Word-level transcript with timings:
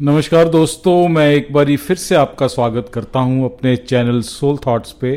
नमस्कार 0.00 0.48
दोस्तों, 0.48 1.08
मैं 1.08 1.28
एक 1.30 1.52
बारी 1.52 1.76
फिर 1.76 1.96
से 1.96 2.14
आपका 2.14 2.46
स्वागत 2.46 2.90
करता 2.94 3.20
हूँ 3.20 3.44
अपने 3.44 3.74
चैनल 3.76 4.20
सोल 4.22 4.56
थॉट्स 4.56 4.92
पे। 4.92 5.12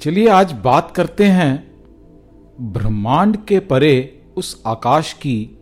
चलिए 0.00 0.28
आज 0.28 0.52
बात 0.64 0.92
करते 0.96 1.24
हैं, 1.24 1.72
ब्रह्मांड 2.72 3.36
के 3.44 3.60
परे 3.60 4.20
उस 4.36 4.62
आकाश 4.66 5.12
की 5.12 5.58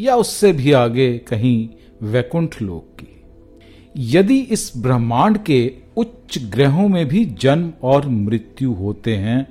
या 0.00 0.16
उससे 0.16 0.52
भी 0.52 0.72
आगे 0.72 1.08
कहीं 1.18 1.68
वैकुंठ 2.02 2.60
लोक 2.62 3.00
की। 3.00 4.12
यदि 4.12 4.38
इस 4.38 4.72
ब्रह्मांड 4.76 5.38
के 5.38 5.72
उच्च 5.96 6.38
ग्रहों 6.52 6.88
में 6.88 7.06
भी 7.08 7.24
जन्म 7.24 7.72
और 7.82 8.08
मृत्यु 8.08 8.72
होते 8.74 9.16
हैं 9.16 9.42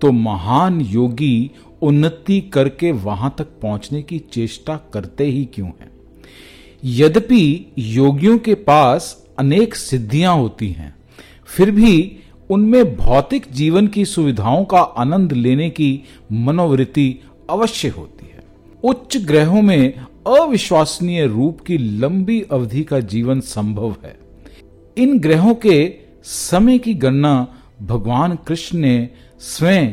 तो 0.00 0.12
महान 0.12 0.80
योगी 0.80 1.50
उन्नति 1.82 2.40
करके 2.54 2.92
वहाँ 2.92 3.34
तक 3.38 3.58
पहुँचने 3.62 4.02
की 4.02 4.18
चेष्टा 4.18 4.80
करते 4.92 5.24
ही 5.24 5.44
क्यों 5.44 5.68
हैं? 5.68 5.93
यद्यपि 6.84 7.74
योगियों 7.78 8.38
के 8.38 8.54
पास 8.54 9.26
अनेक 9.38 9.74
सिद्धियाँ 9.74 10.34
होती 10.36 10.68
हैं, 10.68 10.94
फिर 11.46 11.70
भी 11.70 12.18
उनमें 12.50 12.96
भौतिक 12.96 13.46
जीवन 13.52 13.86
की 13.86 14.04
सुविधाओं 14.04 14.64
का 14.64 14.78
आनंद 14.78 15.32
लेने 15.32 15.70
की 15.70 16.02
मनोवृत्ति 16.32 17.18
अवश्य 17.50 17.88
होती 17.88 18.26
है। 18.26 18.42
उच्च 18.84 19.16
ग्रहों 19.16 19.62
में 19.62 19.94
अविश्वसनीय 20.26 21.26
रूप 21.26 21.60
की 21.60 21.78
लंबी 21.78 22.40
अवधि 22.52 22.82
का 22.82 23.00
जीवन 23.00 23.40
संभव 23.40 23.94
है। 24.04 24.16
इन 24.96 25.18
ग्रहों 25.18 25.54
के 25.54 25.94
समय 26.24 26.78
की 26.78 26.94
गणना 26.94 27.46
भगवान 27.82 28.38
कृष्ण 28.48 28.78
ने 28.78 29.08
स्वयं 29.40 29.88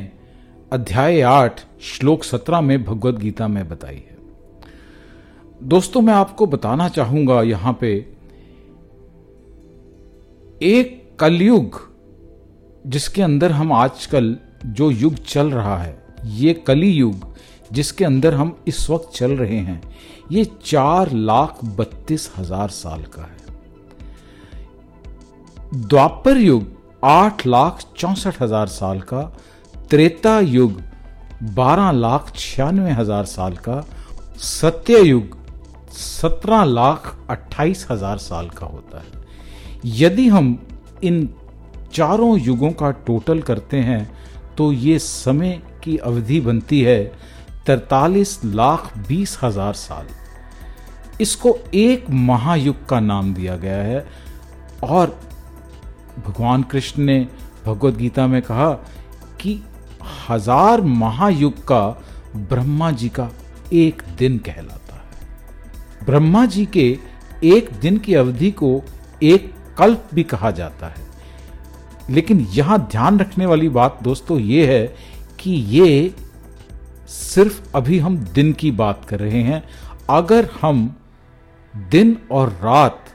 अध्याय 0.74 1.22
आठ, 1.22 1.62
श्लोक 1.82 2.24
सत्रह 2.24 2.62
में 2.62 2.84
भगवत 2.84 3.16
गीता 3.16 3.48
में 3.48 3.68
बताई 3.70 3.96
है। 3.96 4.11
दोस्तों, 5.62 6.02
मैं 6.02 6.14
आपको 6.14 6.46
बताना 6.48 6.88
चाहूँगा 6.90 7.42
यहाँ 7.44 7.78
पे 7.82 7.90
एक 10.62 11.18
कलयुग 11.20 11.80
जिसके 12.86 13.22
अंदर 13.22 13.52
हम 13.52 13.74
आजकल 13.74 14.36
जो 14.66 14.90
युग 14.92 15.16
चल 15.18 15.52
रहा 15.52 15.78
है, 15.78 15.98
ये 16.26 16.54
कली 16.68 16.90
युग 16.90 17.26
जिसके 17.72 18.06
अंदर 18.06 18.34
हम 18.34 18.56
इस 18.68 18.90
वक्त 18.90 19.12
चल 19.16 19.32
रहे 19.32 19.58
हैं, 19.58 19.82
ये 20.32 20.46
चार 20.66 21.12
लाख 21.12 21.60
बत्तीस 21.78 22.32
हज़ार 22.38 22.70
साल 22.70 23.04
का 23.16 23.22
है। 23.22 23.38
द्वापर 25.80 26.38
युग 26.38 26.66
आठ 27.04 27.46
लाख 27.48 27.84
चौसठ 27.98 28.42
हज़ार 28.42 28.68
साल 28.70 29.00
का, 29.04 29.22
त्रेता 29.90 30.40
युग 30.40 30.82
बारह 31.54 31.92
लाख 31.92 32.32
छियानवे 32.36 32.92
हज़ार 32.92 33.26
साल 33.26 33.56
का, 33.60 33.84
सत्य 34.40 35.02
युग 35.02 35.38
सत्रह 35.92 36.64
लाख 36.64 37.16
अट्ठाईस 37.30 37.86
हज़ार 37.92 38.18
साल 38.20 38.50
का 38.50 38.66
होता 38.66 39.00
है। 39.00 39.20
यदि 39.98 40.28
हम 40.28 40.58
इन 41.04 41.28
चारों 41.94 42.38
युगों 42.40 42.72
का 42.72 42.92
टोटल 43.06 43.42
करते 43.42 43.78
हैं 43.80 44.04
तो 44.58 44.72
ये 44.72 44.98
समय 45.00 45.62
की 45.84 45.98
अवधि 46.00 46.40
बनती 46.42 46.82
है 46.82 47.04
तरतालीस 47.68 48.40
लाख 48.46 48.92
बीस 49.08 49.38
हज़ार 49.44 49.74
साल। 49.76 50.08
इसको 51.22 51.58
एक 51.74 52.10
महायुग 52.10 52.86
का 52.90 53.00
नाम 53.00 53.34
दिया 53.34 53.56
गया 53.58 53.78
है, 53.78 54.06
और 54.84 55.20
भगवान 56.20 56.64
कृष्ण 56.64 57.04
ने 57.04 57.28
भगवत 57.66 57.96
गीता 57.96 58.28
में 58.28 58.42
कहा 58.42 58.72
कि 59.42 59.62
हज़ार 60.30 60.82
महायुग 60.82 61.64
का 61.68 61.88
ब्रह्मा 62.36 62.92
जी 62.92 63.10
का 63.10 63.30
एक 63.74 64.02
दिन 64.18 64.38
कहलाता 64.40 64.81
ब्रह्मा 66.06 66.46
जी 66.46 66.66
के 66.66 66.98
एक 67.44 67.70
दिन 67.82 67.98
की 67.98 68.14
अवधि 68.14 68.52
को 68.52 68.82
एक 69.24 69.52
कल्प 69.78 70.10
भी 70.14 70.24
कहा 70.24 70.52
जाता 70.52 70.88
है। 70.88 71.10
लेकिन 72.10 72.40
यहाँ 72.52 72.80
ध्यान 72.92 73.20
रखने 73.20 73.46
वाली 73.46 73.70
बात 73.70 74.00
दोस्तों 74.04 74.40
ये 74.40 74.66
है 74.68 74.96
कि 75.40 75.52
ये 75.52 76.14
सिर्फ़ 77.08 77.76
अभी 77.76 78.00
हम 78.00 78.18
दिन 78.34 78.52
की 78.54 78.72
बात 78.72 79.06
कर 79.06 79.20
रहे 79.20 79.42
हैं। 79.42 79.64
अगर 80.10 80.50
हम 80.62 80.96
दिन 81.76 82.18
और 82.32 82.50
रात 82.64 83.06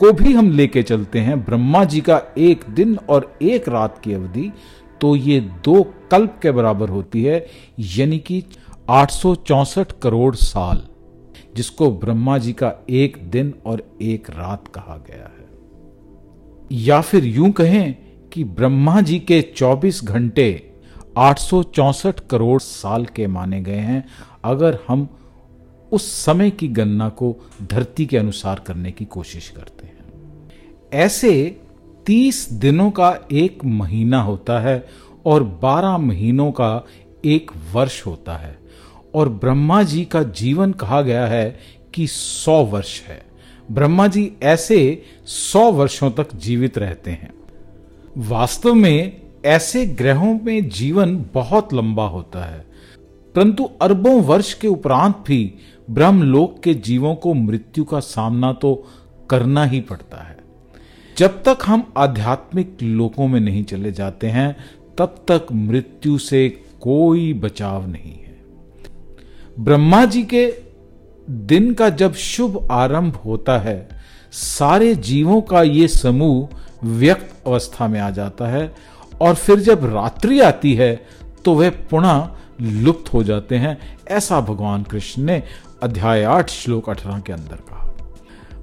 को 0.00 0.12
भी 0.12 0.32
हम 0.32 0.50
लेके 0.50 0.82
चलते 0.82 1.18
हैं, 1.18 1.44
ब्रह्मा 1.44 1.84
जी 1.84 2.00
का 2.00 2.20
एक 2.38 2.64
दिन 2.70 2.98
और 3.08 3.32
एक 3.42 3.68
रात 3.68 3.98
की 3.98 4.12
अवधि 4.12 4.52
तो 5.00 5.14
ये 5.16 5.40
दो 5.64 5.82
कल्प 6.10 6.38
के 6.42 6.50
बराबर 6.50 6.88
होती 6.88 7.22
है, 7.24 7.46
यानी 7.78 8.18
कि 8.18 8.44
आठ 8.90 9.12
करोड़ 10.02 10.34
साल। 10.34 10.82
जिसको 11.58 11.90
ब्रह्मा 11.90 12.38
जी 12.38 12.52
का 12.52 12.72
एक 12.90 13.30
दिन 13.30 13.54
और 13.66 13.98
एक 14.02 14.30
रात 14.30 14.68
कहा 14.68 14.96
गया 14.96 15.24
है। 15.24 15.48
या 16.72 17.00
फिर 17.00 17.24
यूँ 17.24 17.50
कहें 17.50 17.96
कि 18.32 18.44
ब्रह्मा 18.44 19.00
जी 19.00 19.18
के 19.18 19.42
24 19.56 20.04
घंटे 20.04 20.70
आठ 21.18 21.40
करोड़ 22.20 22.60
साल 22.60 23.06
के 23.06 23.26
माने 23.26 23.62
गए 23.62 23.74
हैं, 23.74 24.08
अगर 24.44 24.78
हम 24.88 25.08
उस 25.92 26.24
समय 26.24 26.50
की 26.50 26.68
गणना 26.68 27.08
को 27.08 27.36
धरती 27.62 28.06
के 28.06 28.18
अनुसार 28.18 28.60
करने 28.66 28.92
की 28.92 29.04
कोशिश 29.04 29.48
करते 29.48 29.86
हैं। 29.86 29.98
ऐसे 30.92 31.60
30 32.06 32.52
दिनों 32.52 32.90
का 32.90 33.18
एक 33.32 33.64
महीना 33.64 34.22
होता 34.22 34.60
है 34.60 34.88
और 35.26 35.42
12 35.42 35.98
महीनों 35.98 36.52
का 36.52 36.86
एक 37.24 37.50
वर्ष 37.72 38.06
होता 38.06 38.36
है। 38.36 38.58
और 39.14 39.28
ब्रह्मा 39.28 39.82
जी 39.82 40.04
का 40.04 40.22
जीवन 40.22 40.72
कहा 40.72 41.02
गया 41.02 41.26
है 41.26 41.58
कि 41.94 42.06
सौ 42.06 42.64
वर्ष 42.64 43.02
है। 43.02 43.24
ब्रह्मा 43.72 44.06
जी 44.06 44.32
ऐसे 44.42 45.02
सौ 45.24 45.72
वर्षों 45.72 46.10
तक 46.10 46.34
जीवित 46.34 46.78
रहते 46.78 47.10
हैं। 47.10 47.34
वास्तव 48.16 48.74
में 48.74 49.20
ऐसे 49.44 49.86
ग्रहों 49.86 50.40
में 50.44 50.68
जीवन 50.68 51.24
बहुत 51.34 51.74
लंबा 51.74 52.06
होता 52.08 52.44
है। 52.44 52.66
परंतु 53.34 53.70
अरबों 53.82 54.22
वर्ष 54.22 54.54
के 54.54 54.68
उपरांत 54.68 55.24
भी 55.26 55.54
ब्रह्मलोक 55.90 56.60
के 56.62 56.74
जीवों 56.74 57.14
को 57.14 57.34
मृत्यु 57.34 57.84
का 57.84 58.00
सामना 58.00 58.52
तो 58.52 58.86
करना 59.30 59.64
ही 59.64 59.80
पड़ता 59.80 60.16
है। 60.16 60.38
जब 61.18 61.42
तक 61.42 61.58
हम 61.66 61.92
आध्यात्मिक 61.96 62.76
लोकों 62.82 63.28
में 63.28 63.40
नहीं 63.40 63.64
चले 63.64 63.92
जाते 63.92 64.26
हैं, 64.26 64.56
तब 64.98 65.24
तक 65.30 65.46
मृत्यु 65.52 66.18
से 66.18 66.48
कोई 66.80 67.34
बचाव 67.34 67.88
नहीं 67.88 68.12
है। 68.12 68.27
ब्रह्मा 69.58 70.04
जी 70.04 70.22
के 70.24 70.46
दिन 71.28 71.72
का 71.74 71.88
जब 71.90 72.14
शुभ 72.14 72.66
आरंभ 72.70 73.14
होता 73.16 73.58
है, 73.58 73.88
सारे 74.32 74.94
जीवों 74.94 75.40
का 75.40 75.62
ये 75.62 75.88
समूह 75.88 76.86
व्यक्त 76.88 77.46
अवस्था 77.46 77.88
में 77.88 77.98
आ 78.00 78.10
जाता 78.10 78.48
है 78.48 78.72
और 79.20 79.34
फिर 79.34 79.60
जब 79.60 79.84
रात्रि 79.84 80.40
आती 80.40 80.74
है 80.74 80.94
तो 81.44 81.54
वह 81.54 81.70
पुनः 81.90 82.28
लुप्त 82.60 83.12
हो 83.14 83.22
जाते 83.22 83.56
हैं, 83.56 83.78
ऐसा 84.08 84.40
भगवान 84.40 84.82
कृष्ण 84.82 85.22
ने 85.22 85.42
अध्याय 85.82 86.22
आठ 86.24 86.50
श्लोक 86.50 86.90
अठारह 86.90 87.20
के 87.20 87.32
अंदर 87.32 87.56
कहा। 87.68 87.84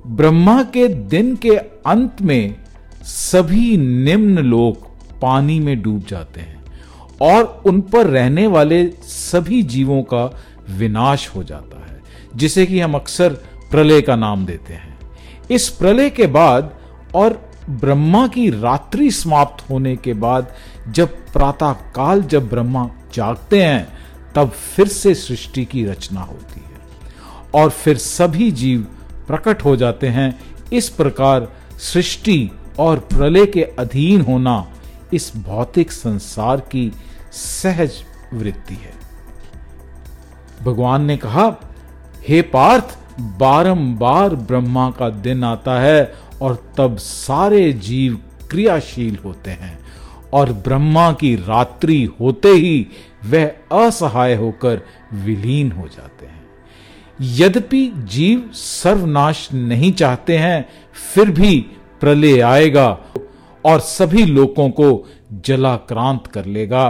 ब्रह्मा 0.08 0.62
के 0.64 0.88
दिन 0.88 1.36
के 1.36 1.56
अंत 1.86 2.22
में 2.22 2.56
सभी 3.04 3.78
निम्न 3.78 4.40
लोग 4.40 4.88
पानी 5.22 5.60
में 5.60 5.82
डूब 5.82 6.04
जाते 6.10 6.42
हैं 6.42 6.64
और 7.22 7.64
उन 7.66 7.82
पर 7.82 8.08
रहने 8.08 8.48
वाले 8.48 8.86
सभी 9.04 9.62
जीवों 9.64 10.02
का 10.04 10.26
विनाश 10.70 11.30
हो 11.36 11.44
जाता 11.44 11.86
है, 11.86 12.02
जिसे 12.36 12.66
कि 12.66 12.80
हम 12.80 12.96
अक्सर 12.96 13.34
प्रलय 13.72 14.02
का 14.02 14.16
नाम 14.16 14.46
देते 14.46 14.74
हैं। 14.74 14.98
इस 15.52 15.70
प्रलय 15.70 16.10
के 16.10 16.28
बाद 16.28 16.74
और 17.16 17.50
ब्रह्मा 17.70 18.28
की 18.28 18.50
रात्रि 18.50 19.12
समाप्त 19.12 19.70
होने 19.70 19.96
के 19.96 20.14
बाद, 20.14 20.54
जब 20.90 21.16
प्रातः 21.34 21.72
काल 21.72 22.22
जब 22.22 22.50
ब्रह्मा 22.50 22.90
जागते 23.14 23.64
हैं, 23.64 23.88
तब 24.36 24.50
फिर 24.50 24.88
से 24.88 25.16
सृष्टि 25.16 25.66
की 25.66 25.86
रचना 25.86 26.22
होती 26.22 26.60
है 26.60 26.80
और 27.54 27.70
फिर 27.70 27.98
सभी 27.98 28.52
जीव 28.52 28.82
प्रकट 29.28 29.64
हो 29.66 29.76
जाते 29.76 30.08
हैं। 30.08 30.40
इस 30.74 30.90
प्रकार 30.90 31.48
सृष्टि 31.80 32.52
और 32.80 33.00
प्रलय 33.00 33.46
के 33.46 33.64
अधीन 33.64 34.22
होना 34.22 34.74
इस 35.14 35.32
भौतिक 35.36 35.92
संसार 35.92 36.60
की 36.60 36.92
सहज 37.32 38.04
वृत्ति 38.34 38.74
है। 38.74 39.05
भगवान 40.66 41.06
ने 41.06 41.18
कहा, 41.18 41.56
हे 42.28 42.42
पार्थ, 42.42 42.98
बारंबार 43.20 44.36
ब्रह्मा 44.36 44.90
का 44.92 45.10
दिन 45.10 45.44
आता 45.44 45.80
है 45.80 46.14
और 46.42 46.72
तब 46.78 46.98
सारे 46.98 47.74
जीव 47.74 48.20
क्रियाशील 48.50 49.18
होते 49.26 49.52
हैं 49.52 49.80
और 50.34 50.52
ब्रह्मा 50.54 51.12
की 51.12 51.36
रात्रि 51.36 52.04
होते 52.20 52.50
ही 52.50 52.88
वह 53.26 53.46
असहाय 53.72 54.36
होकर 54.36 54.82
विलीन 55.14 55.72
हो 55.72 55.88
जाते 55.88 56.26
हैं। 56.26 56.44
यद्यपि 57.22 57.92
जीव 57.96 58.50
सर्वनाश 58.54 59.50
नहीं 59.54 59.92
चाहते 59.94 60.38
हैं, 60.38 60.70
फिर 61.14 61.32
भी 61.32 61.60
प्रलय 62.02 62.40
आएगा 62.40 62.98
और 63.66 63.80
सभी 63.80 64.26
लोगों 64.26 64.70
को 64.70 65.08
जलाक्रांत 65.34 66.28
कर 66.28 66.46
लेगा 66.46 66.88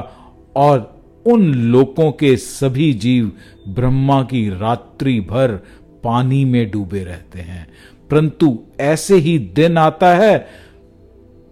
और 0.56 0.95
उन 1.26 1.54
लोकों 1.54 2.12
के 2.12 2.38
सभी 2.38 2.94
जीव 2.94 3.32
ब्रह्मा 3.68 4.24
की 4.24 4.50
रात्रि 4.50 5.20
भर 5.20 5.60
पानी 6.04 6.46
में 6.46 6.72
डूबे 6.72 7.04
रहते 7.04 7.40
हैं। 7.40 7.68
परंतु 8.12 8.60
ऐसे 8.80 9.16
ही 9.16 9.40
दिन 9.40 9.78
आता 9.78 10.16
है, 10.16 10.48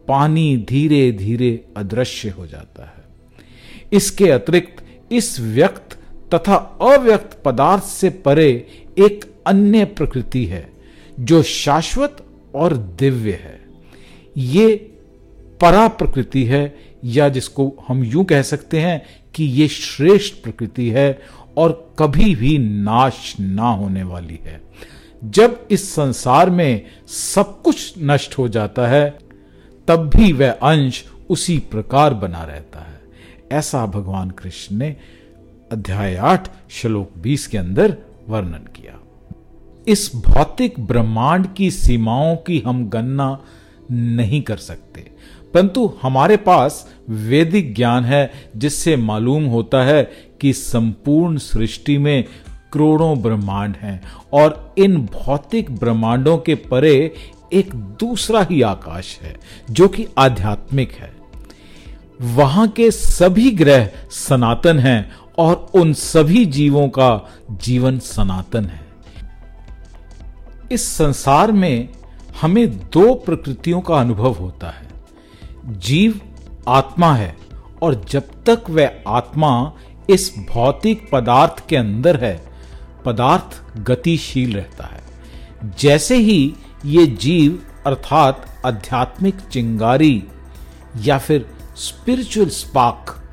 पानी 0.07 0.57
धीरे 0.57 1.11
धीरे 1.11 1.65
अदृश्य 1.77 2.29
हो 2.29 2.47
जाता 2.47 2.83
है। 2.83 3.03
इसके 3.93 4.31
अतिरिक्त 4.31 4.85
इस 5.11 5.39
व्यक्त 5.39 5.97
तथा 6.33 6.55
अव्यक्त 6.81 7.41
पदार्थ 7.45 7.83
से 7.83 8.09
परे 8.09 8.67
एक 8.99 9.33
अन्य 9.47 9.85
प्रकृति 9.85 10.45
है, 10.45 10.69
जो 11.19 11.43
शाश्वत 11.43 12.25
और 12.55 12.77
दिव्य 12.77 13.31
है। 13.31 13.59
ये 14.37 14.75
परा 15.61 15.87
प्रकृति 15.87 16.43
है, 16.43 16.75
या 17.05 17.29
जिसको 17.29 17.75
हम 17.87 18.03
यूँ 18.03 18.25
कह 18.25 18.41
सकते 18.41 18.79
हैं 18.79 19.22
कि 19.35 19.43
ये 19.43 19.67
श्रेष्ठ 19.67 20.35
प्रकृति 20.43 20.89
है 20.89 21.21
और 21.57 21.95
कभी 21.99 22.35
भी 22.35 22.57
नाश 22.57 23.35
ना 23.39 23.69
होने 23.69 24.03
वाली 24.03 24.39
है। 24.43 24.61
जब 25.23 25.67
इस 25.71 25.95
संसार 25.95 26.49
में 26.49 26.85
सब 27.07 27.61
कुछ 27.61 27.93
नष्ट 27.99 28.37
हो 28.37 28.47
जाता 28.47 28.87
है, 28.87 29.19
तब 29.87 30.11
भी 30.15 30.33
वह 30.33 30.51
अंश 30.51 31.05
उसी 31.29 31.59
प्रकार 31.59 32.13
बना 32.13 32.43
रहता 32.43 32.79
है। 32.79 33.01
ऐसा 33.51 33.85
भगवान 33.85 34.29
कृष्ण 34.29 34.75
ने 34.75 34.95
अध्याय 35.71 36.15
आठ, 36.15 36.49
श्लोक 36.69 37.11
बीस 37.17 37.47
के 37.47 37.57
अंदर 37.57 37.97
वर्णन 38.29 38.69
किया। 38.75 38.99
इस 39.87 40.11
भौतिक 40.15 40.79
ब्रह्मांड 40.79 41.53
की 41.53 41.71
सीमाओं 41.71 42.35
की 42.35 42.63
हम 42.65 42.89
गणना 42.89 43.39
नहीं 43.93 44.41
कर 44.41 44.57
सकते। 44.57 45.11
परंतु 45.53 45.93
हमारे 46.01 46.37
पास 46.37 46.93
वैदिक 47.09 47.75
ज्ञान 47.75 48.05
है, 48.05 48.31
जिससे 48.57 48.95
मालूम 48.95 49.45
होता 49.45 49.83
है 49.83 50.11
कि 50.41 50.53
संपूर्ण 50.53 51.37
सृष्टि 51.37 51.97
में 51.97 52.25
करोड़ों 52.73 53.21
ब्रह्मांड 53.21 53.75
हैं 53.75 54.01
और 54.33 54.75
इन 54.77 54.97
भौतिक 54.97 55.71
ब्रह्मांडों 55.71 56.37
के 56.37 56.55
परे 56.55 57.15
एक 57.53 57.75
दूसरा 57.75 58.47
ही 58.51 58.61
आकाश 58.61 59.19
है, 59.21 59.35
जो 59.71 59.87
कि 59.87 60.07
आध्यात्मिक 60.17 60.91
है। 60.91 61.13
वहाँ 62.21 62.67
के 62.67 62.91
सभी 62.91 63.51
ग्रह 63.51 63.89
सनातन 64.11 64.79
हैं 64.79 65.11
और 65.37 65.71
उन 65.73 65.93
सभी 65.93 66.45
जीवों 66.45 66.87
का 66.87 67.29
जीवन 67.51 67.99
सनातन 67.99 68.65
है। 68.65 68.81
इस 70.71 70.87
संसार 70.87 71.51
में 71.51 71.89
हमें 72.41 72.77
दो 72.77 73.13
प्रकृतियों 73.13 73.81
का 73.81 73.95
अनुभव 73.95 74.33
होता 74.33 74.69
है। 74.69 74.87
जीव 75.67 76.19
आत्मा 76.67 77.13
है 77.13 77.37
और 77.81 78.05
जब 78.09 78.23
तक 78.45 78.63
वह 78.69 78.91
आत्मा 79.07 79.73
इस 80.09 80.33
भौतिक 80.49 81.09
पदार्थ 81.11 81.67
के 81.69 81.75
अंदर 81.75 82.23
है, 82.23 82.43
पदार्थ 83.05 83.61
गतिशील 83.77 84.55
रहता 84.55 84.85
है। 84.85 85.03
जैसे 85.79 86.17
ही 86.17 86.55
ये 86.85 87.05
जीव, 87.05 87.63
अर्थात 87.85 88.45
आध्यात्मिक 88.65 89.35
चिंगारी 89.35 90.23
या 90.97 91.17
फिर 91.17 91.49
स्पिरिचुअल 91.75 92.49
स्पार्क 92.49 93.23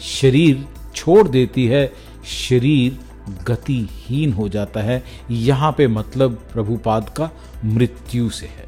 शरीर 0.00 0.64
छोड़ 0.94 1.28
देती 1.28 1.66
है, 1.66 1.92
शरीर 2.26 2.98
गतिहीन 3.46 4.32
हो 4.32 4.48
जाता 4.48 4.80
है। 4.80 5.04
यहाँ 5.30 5.74
पे 5.78 5.86
मतलब 5.86 6.32
प्रभुपाद 6.52 7.08
का 7.08 7.30
मृत्यु 7.66 8.30
से 8.30 8.46
है। 8.46 8.66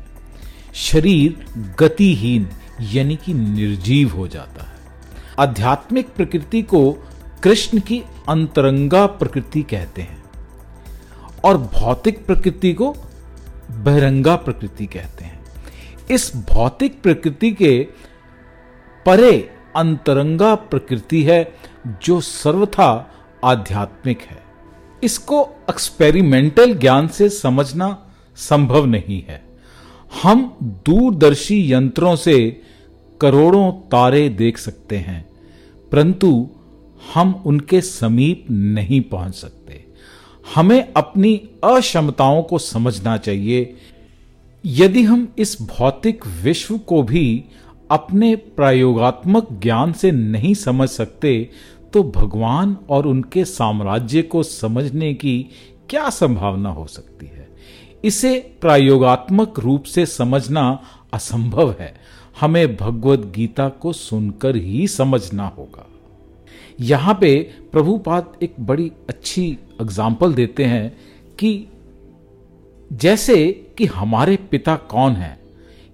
शरीर 0.74 1.46
गतिहीन, 1.78 2.48
यानी 2.80 3.16
कि 3.16 3.34
निर्जीव 3.34 4.16
हो 4.16 4.28
जाता 4.28 4.64
है। 4.64 4.78
आध्यात्मिक 5.38 6.08
प्रकृति 6.08 6.62
को 6.62 6.92
कृष्ण 7.42 7.80
की 7.80 8.02
अंतरंगा 8.28 9.06
प्रकृति 9.06 9.62
कहते 9.62 10.02
हैं 10.02 10.24
और 11.44 11.58
भौतिक 11.58 12.26
प्रकृति 12.26 12.72
को 12.72 12.94
बहरंगा 13.70 14.36
प्रकृति 14.36 14.86
कहते 14.86 15.24
हैं। 15.24 15.44
इस 16.10 16.32
भौतिक 16.36 17.02
प्रकृति 17.02 17.50
के 17.50 17.86
परे 19.06 19.50
अंतरंगा 19.76 20.54
प्रकृति 20.54 21.22
है 21.22 21.54
जो 22.02 22.20
सर्वथा 22.20 23.14
आध्यात्मिक 23.44 24.20
है। 24.20 24.42
इसको 25.02 25.48
एक्सपेरिमेंटल 25.70 26.74
ज्ञान 26.74 27.08
से 27.08 27.28
समझना 27.28 28.07
संभव 28.38 28.86
नहीं 28.86 29.22
है। 29.22 29.40
हम 30.22 30.42
दूरदर्शी 30.86 31.56
यंत्रों 31.72 32.14
से 32.16 32.36
करोड़ों 33.20 33.70
तारे 33.90 34.28
देख 34.28 34.58
सकते 34.58 34.96
हैं, 34.96 35.20
परंतु 35.92 36.48
हम 37.14 37.34
उनके 37.46 37.80
समीप 37.80 38.46
नहीं 38.50 39.00
पहुँच 39.00 39.34
सकते। 39.34 39.84
हमें 40.54 40.92
अपनी 40.96 41.34
अक्षमताओं 41.64 42.42
को 42.42 42.58
समझना 42.58 43.16
चाहिए। 43.16 43.74
यदि 44.64 45.02
हम 45.02 45.26
इस 45.38 45.56
भौतिक 45.62 46.26
विश्व 46.42 46.76
को 46.78 47.02
भी 47.02 47.44
अपने 47.90 48.34
प्रयोगात्मक 48.36 49.48
ज्ञान 49.62 49.92
से 49.92 50.10
नहीं 50.10 50.54
समझ 50.54 50.88
सकते 50.88 51.32
तो 51.92 52.02
भगवान 52.16 52.76
और 52.88 53.06
उनके 53.06 53.44
साम्राज्य 53.44 54.22
को 54.22 54.42
समझने 54.42 55.12
की 55.14 55.36
क्या 55.90 56.08
संभावना 56.10 56.70
हो 56.70 56.86
सकती 56.86 57.26
है? 57.26 57.37
इसे 58.04 58.38
प्रायोगात्मक 58.60 59.58
रूप 59.58 59.84
से 59.84 60.06
समझना 60.06 60.62
असंभव 61.12 61.74
है। 61.80 61.94
हमें 62.40 62.76
भगवत 62.76 63.20
गीता 63.34 63.68
को 63.68 63.92
सुनकर 63.92 64.56
ही 64.56 64.86
समझना 64.88 65.46
होगा। 65.48 65.86
यहाँ 66.80 67.14
पे 67.20 67.38
प्रभुपाद 67.72 68.32
एक 68.42 68.54
बड़ी 68.60 68.90
अच्छी 69.08 69.46
एग्ज़ाम्पल 69.80 70.34
देते 70.34 70.64
हैं 70.64 70.90
कि 71.38 71.68
जैसे 72.90 73.46
कि 73.78 73.86
हमारे 73.86 74.36
पिता 74.50 74.76
कौन 74.90 75.12
है, 75.12 75.38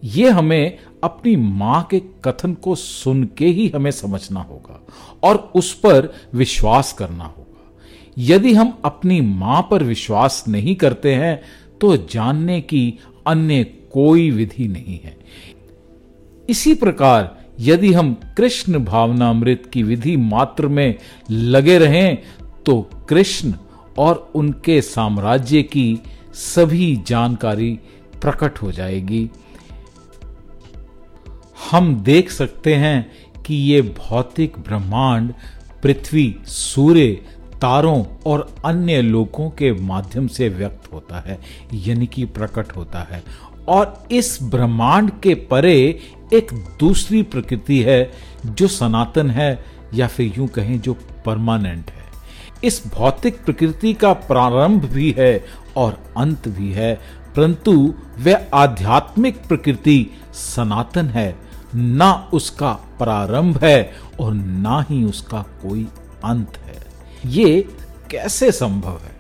ये 0.03 0.29
हमें 0.29 0.79
अपनी 1.05 1.35
माँ 1.37 1.83
के 1.91 2.01
कथन 2.25 2.55
को 2.55 2.75
सुन 2.75 3.25
के 3.39 3.47
ही 3.47 3.69
हमें 3.69 3.91
समझना 3.91 4.41
होगा 4.41 4.81
और 5.23 5.37
उस 5.55 5.73
पर 5.77 6.12
विश्वास 6.35 6.93
करना 6.93 7.25
होगा। 7.25 7.43
यदि 8.17 8.53
हम 8.55 8.73
अपनी 8.85 9.21
माँ 9.21 9.67
पर 9.71 9.83
विश्वास 9.83 10.45
नहीं 10.49 10.75
करते 10.75 11.15
हैं 11.15 11.41
तो 11.85 11.97
जानने 12.11 12.61
की 12.61 12.99
अन्य 13.27 13.65
कोई 13.93 14.31
विधि 14.31 14.67
नहीं 14.69 14.99
है। 15.05 15.17
इसी 16.49 16.75
प्रकार, 16.75 17.37
यदि 17.61 17.93
हम 17.93 18.13
कृष्ण 18.37 18.79
भावनामृत 18.85 19.71
की 19.73 19.83
विधि 19.83 20.17
मात्र 20.17 20.69
में 20.69 20.95
लगे 21.31 21.79
रहें 21.79 22.19
तो 22.67 22.81
कृष्ण 23.09 23.53
और 23.99 24.33
उनके 24.35 24.81
साम्राज्य 24.83 25.63
की 25.63 26.01
सभी 26.35 26.97
जानकारी 27.07 27.71
प्रकट 28.23 28.59
हो 28.59 28.73
जाएगी। 28.73 29.29
हम 31.70 31.94
देख 32.03 32.31
सकते 32.31 32.75
हैं 32.75 33.11
कि 33.43 33.55
ये 33.55 33.81
भौतिक 33.82 34.58
ब्रह्मांड, 34.58 35.32
पृथ्वी, 35.82 36.35
सूर्य 36.47 37.20
तारों 37.61 38.05
और 38.27 38.55
अन्य 38.65 39.03
लोगों 39.03 39.51
के 39.51 39.73
माध्यम 39.73 40.27
से 40.27 40.49
व्यक्त 40.49 40.93
होता 40.93 41.20
है, 41.20 41.39
यानी 41.75 42.06
कि 42.06 42.25
प्रकट 42.25 42.77
होता 42.77 42.99
है। 42.99 43.23
और 43.69 44.06
इस 44.11 44.39
ब्रह्मांड 44.43 45.11
के 45.23 45.34
परे 45.34 45.99
एक 46.32 46.53
दूसरी 46.81 47.23
प्रकृति 47.23 47.82
है, 47.82 48.13
जो 48.46 48.69
सनातन 48.69 49.31
है, 49.31 49.65
या 49.94 50.06
फिर 50.06 50.32
यूँ 50.39 50.49
कहें 50.49 50.81
जो 50.81 50.94
परमानेंट 51.27 51.91
है। 51.91 52.05
इस 52.65 52.82
भौतिक 52.87 53.44
प्रकृति 53.44 53.94
का 53.94 54.13
प्रारंभ 54.13 54.84
भी 54.84 55.15
है 55.19 55.44
और 55.77 56.03
अंत 56.17 56.49
भी 56.49 56.73
है, 56.73 57.01
परंतु 57.37 57.94
वह 58.19 58.46
आध्यात्मिक 58.55 59.46
प्रकृति 59.49 60.11
सनातन 60.32 61.06
है। 61.06 61.37
ना 61.75 62.31
उसका 62.32 62.73
प्रारंभ 62.73 63.65
है 63.65 63.93
और 64.20 64.34
ना 64.34 64.87
ही 64.91 65.05
उसका 65.05 65.43
कोई 65.43 65.89
अंत 66.25 66.56
है। 66.56 66.83
ये 67.27 67.69
कैसे 68.11 68.51
संभव 68.53 68.99
है? 68.99 69.13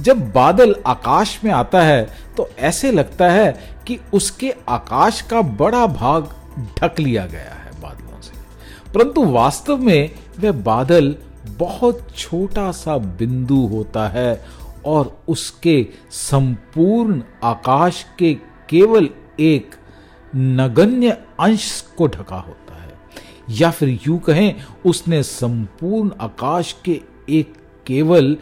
जब 0.00 0.32
बादल 0.32 0.74
आकाश 0.86 1.40
में 1.44 1.50
आता 1.52 1.82
है 1.82 2.08
तो 2.36 2.50
ऐसे 2.58 2.90
लगता 2.92 3.28
है 3.28 3.76
कि 3.86 3.98
उसके 4.14 4.54
आकाश 4.68 5.20
का 5.22 5.42
बड़ा 5.42 5.86
भाग 5.86 6.34
ढक 6.78 7.00
लिया 7.00 7.26
गया 7.26 7.54
है 7.54 7.80
बादलों 7.82 8.20
से। 8.20 8.92
परंतु 8.92 9.24
वास्तव 9.24 9.76
में 9.76 10.10
वह 10.40 10.52
बादल 10.52 11.16
बहुत 11.48 12.08
छोटा 12.16 12.70
सा 12.72 12.98
बिंदु 12.98 13.66
होता 13.66 14.08
है 14.08 14.44
और 14.86 15.22
उसके 15.28 15.86
संपूर्ण 16.10 17.22
आकाश 17.44 18.04
के 18.18 18.34
केवल 18.68 19.08
एक 19.40 19.74
नगण्य 20.36 21.10
अंश 21.40 21.84
को 21.98 22.06
ढका 22.06 22.36
होता 22.36 22.82
है। 22.82 22.92
या 23.50 23.70
फिर 23.70 23.98
यूँ 24.06 24.18
कहें, 24.18 24.54
उसने 24.86 25.22
संपूर्ण 25.22 26.10
आकाश 26.20 26.74
के 26.84 27.00
एक 27.30 27.52
केवल 27.86 28.36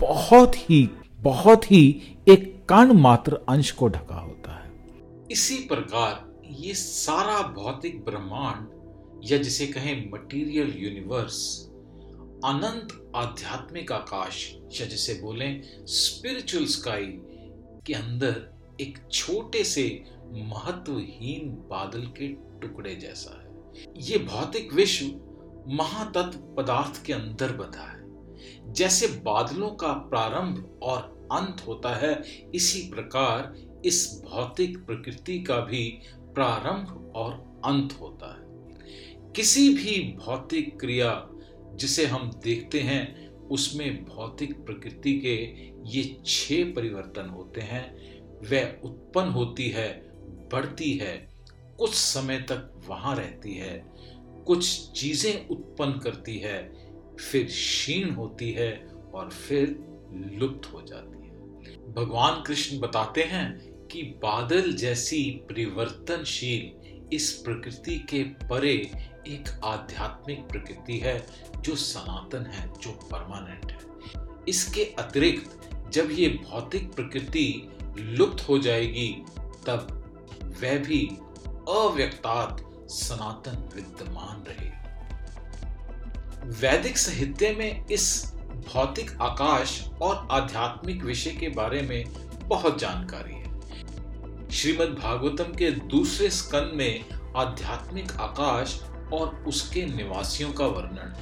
बहुत 0.00 0.56
ही 0.56 0.88
बहुत 1.20 1.70
ही 1.70 1.82
एक 2.28 2.54
कण 2.68 2.92
मात्र 2.92 3.38
अंश 3.48 3.70
को 3.70 3.88
ढका 3.88 4.14
होता 4.14 4.52
है। 4.52 4.72
इसी 5.30 5.56
प्रकार 5.68 6.24
ये 6.50 6.74
सारा 6.74 7.40
भौतिक 7.54 8.04
ब्रह्मांड, 8.04 8.66
या 9.24 9.38
जिसे 9.38 9.66
कहें 9.66 10.10
मटेरियल 10.10 10.74
यूनिवर्स 10.76 11.38
अनंत 12.44 13.12
आध्यात्मिक 13.16 13.92
आकाश, 13.92 14.52
या 14.80 14.86
जिसे 14.86 15.14
बोलें 15.14 15.62
स्पिरिचुअल 15.86 16.66
स्काई 16.66 17.06
के 17.86 17.94
अंदर 17.94 18.34
एक 18.80 18.98
छोटे 19.12 19.64
से 19.64 19.86
महत्वहीन 20.32 21.48
बादल 21.70 22.06
के 22.18 22.28
टुकड़े 22.60 22.94
जैसा 22.94 23.40
है। 23.42 23.92
ये 23.98 24.18
भौतिक 24.18 24.72
विश्व 24.72 25.06
महातत्व 25.74 26.38
पदार्थ 26.56 27.04
के 27.04 27.12
अंदर 27.12 27.52
बंधा 27.52 27.82
है। 27.82 27.95
जैसे 28.72 29.06
बादलों 29.06 29.70
का 29.70 29.92
प्रारंभ 29.92 30.80
और 30.82 31.28
अंत 31.32 31.62
होता 31.66 31.94
है, 31.94 32.22
इसी 32.54 32.90
प्रकार 32.90 33.54
इस 33.84 34.22
भौतिक 34.24 34.78
प्रकृति 34.78 35.38
का 35.42 35.56
भी 35.56 35.98
प्रारंभ 36.34 37.12
और 37.16 37.32
अंत 37.64 37.98
होता 38.00 38.34
है। 38.34 38.44
किसी 39.32 39.68
भी 39.74 40.16
भौतिक 40.24 40.80
क्रिया 40.80 41.28
जिसे 41.74 42.06
हम 42.06 42.30
देखते 42.44 42.80
हैं, 42.80 43.28
उसमें 43.48 44.04
भौतिक 44.04 44.54
प्रकृति 44.66 45.12
के 45.18 45.36
ये 45.98 46.22
छह 46.26 46.72
परिवर्तन 46.74 47.28
होते 47.28 47.60
हैं। 47.60 47.84
वह 48.50 48.80
उत्पन्न 48.84 49.28
होती 49.28 49.68
है, 49.68 49.88
बढ़ती 50.52 50.92
है, 50.92 51.28
कुछ 51.78 51.94
समय 51.94 52.38
तक 52.38 52.82
वहाँ 52.88 53.16
रहती 53.16 53.54
है, 53.54 53.84
कुछ 54.46 54.90
चीज़ें 54.90 55.48
उत्पन्न 55.48 55.92
करती 55.92 56.38
है 56.38 56.85
फिर 57.20 57.44
क्षीण 57.44 58.10
होती 58.10 58.50
है 58.52 58.88
और 59.14 59.30
फिर 59.30 59.68
लुप्त 60.38 60.72
हो 60.72 60.82
जाती 60.82 61.26
है। 61.26 61.94
भगवान 61.94 62.42
कृष्ण 62.42 62.78
बताते 62.78 63.22
हैं 63.22 63.58
कि 63.86 64.02
बादल 64.02 64.72
जैसी 64.72 65.30
परिवर्तनशील 65.30 66.72
इस 67.12 67.32
प्रकृति 67.32 67.98
के 67.98 68.22
परे 68.22 68.74
एक 69.28 69.60
आध्यात्मिक 69.64 70.38
प्रकृति 70.38 70.98
है 70.98 71.26
जो 71.58 71.76
सनातन 71.76 72.46
है, 72.46 72.68
जो 72.68 72.90
परमानेंट 73.12 73.72
है। 73.72 73.78
इसके 74.48 74.84
अतिरिक्त 74.84 75.70
जब 75.92 76.10
ये 76.10 76.28
भौतिक 76.28 76.92
प्रकृति 76.92 77.68
लुप्त 77.98 78.48
हो 78.48 78.58
जाएगी, 78.58 79.24
तब 79.66 79.86
वह 80.62 80.78
भी 80.78 81.08
अव्यक्तात् 81.68 82.60
सनातन 82.90 83.68
विद्यमान 83.74 84.44
रहे 84.48 84.68
वैदिक 86.46 86.98
साहित्य 86.98 87.50
में 87.58 87.86
इस 87.86 88.32
भौतिक 88.66 89.10
आकाश 89.22 89.90
और 90.02 90.28
आध्यात्मिक 90.30 91.02
विषय 91.04 91.30
के 91.30 91.48
बारे 91.48 91.80
में 91.82 92.04
बहुत 92.42 92.78
जानकारी 92.78 93.34
है। 93.34 94.50
श्रीमद् 94.50 94.94
भागवतम 95.00 95.52
के 95.54 95.70
दूसरे 95.70 96.30
स्कंद 96.30 96.72
में 96.74 97.04
आध्यात्मिक 97.36 98.12
आकाश 98.12 98.80
और 99.12 99.44
उसके 99.48 99.84
निवासियों 99.86 100.52
का 100.52 100.66
वर्णन। 100.66 101.14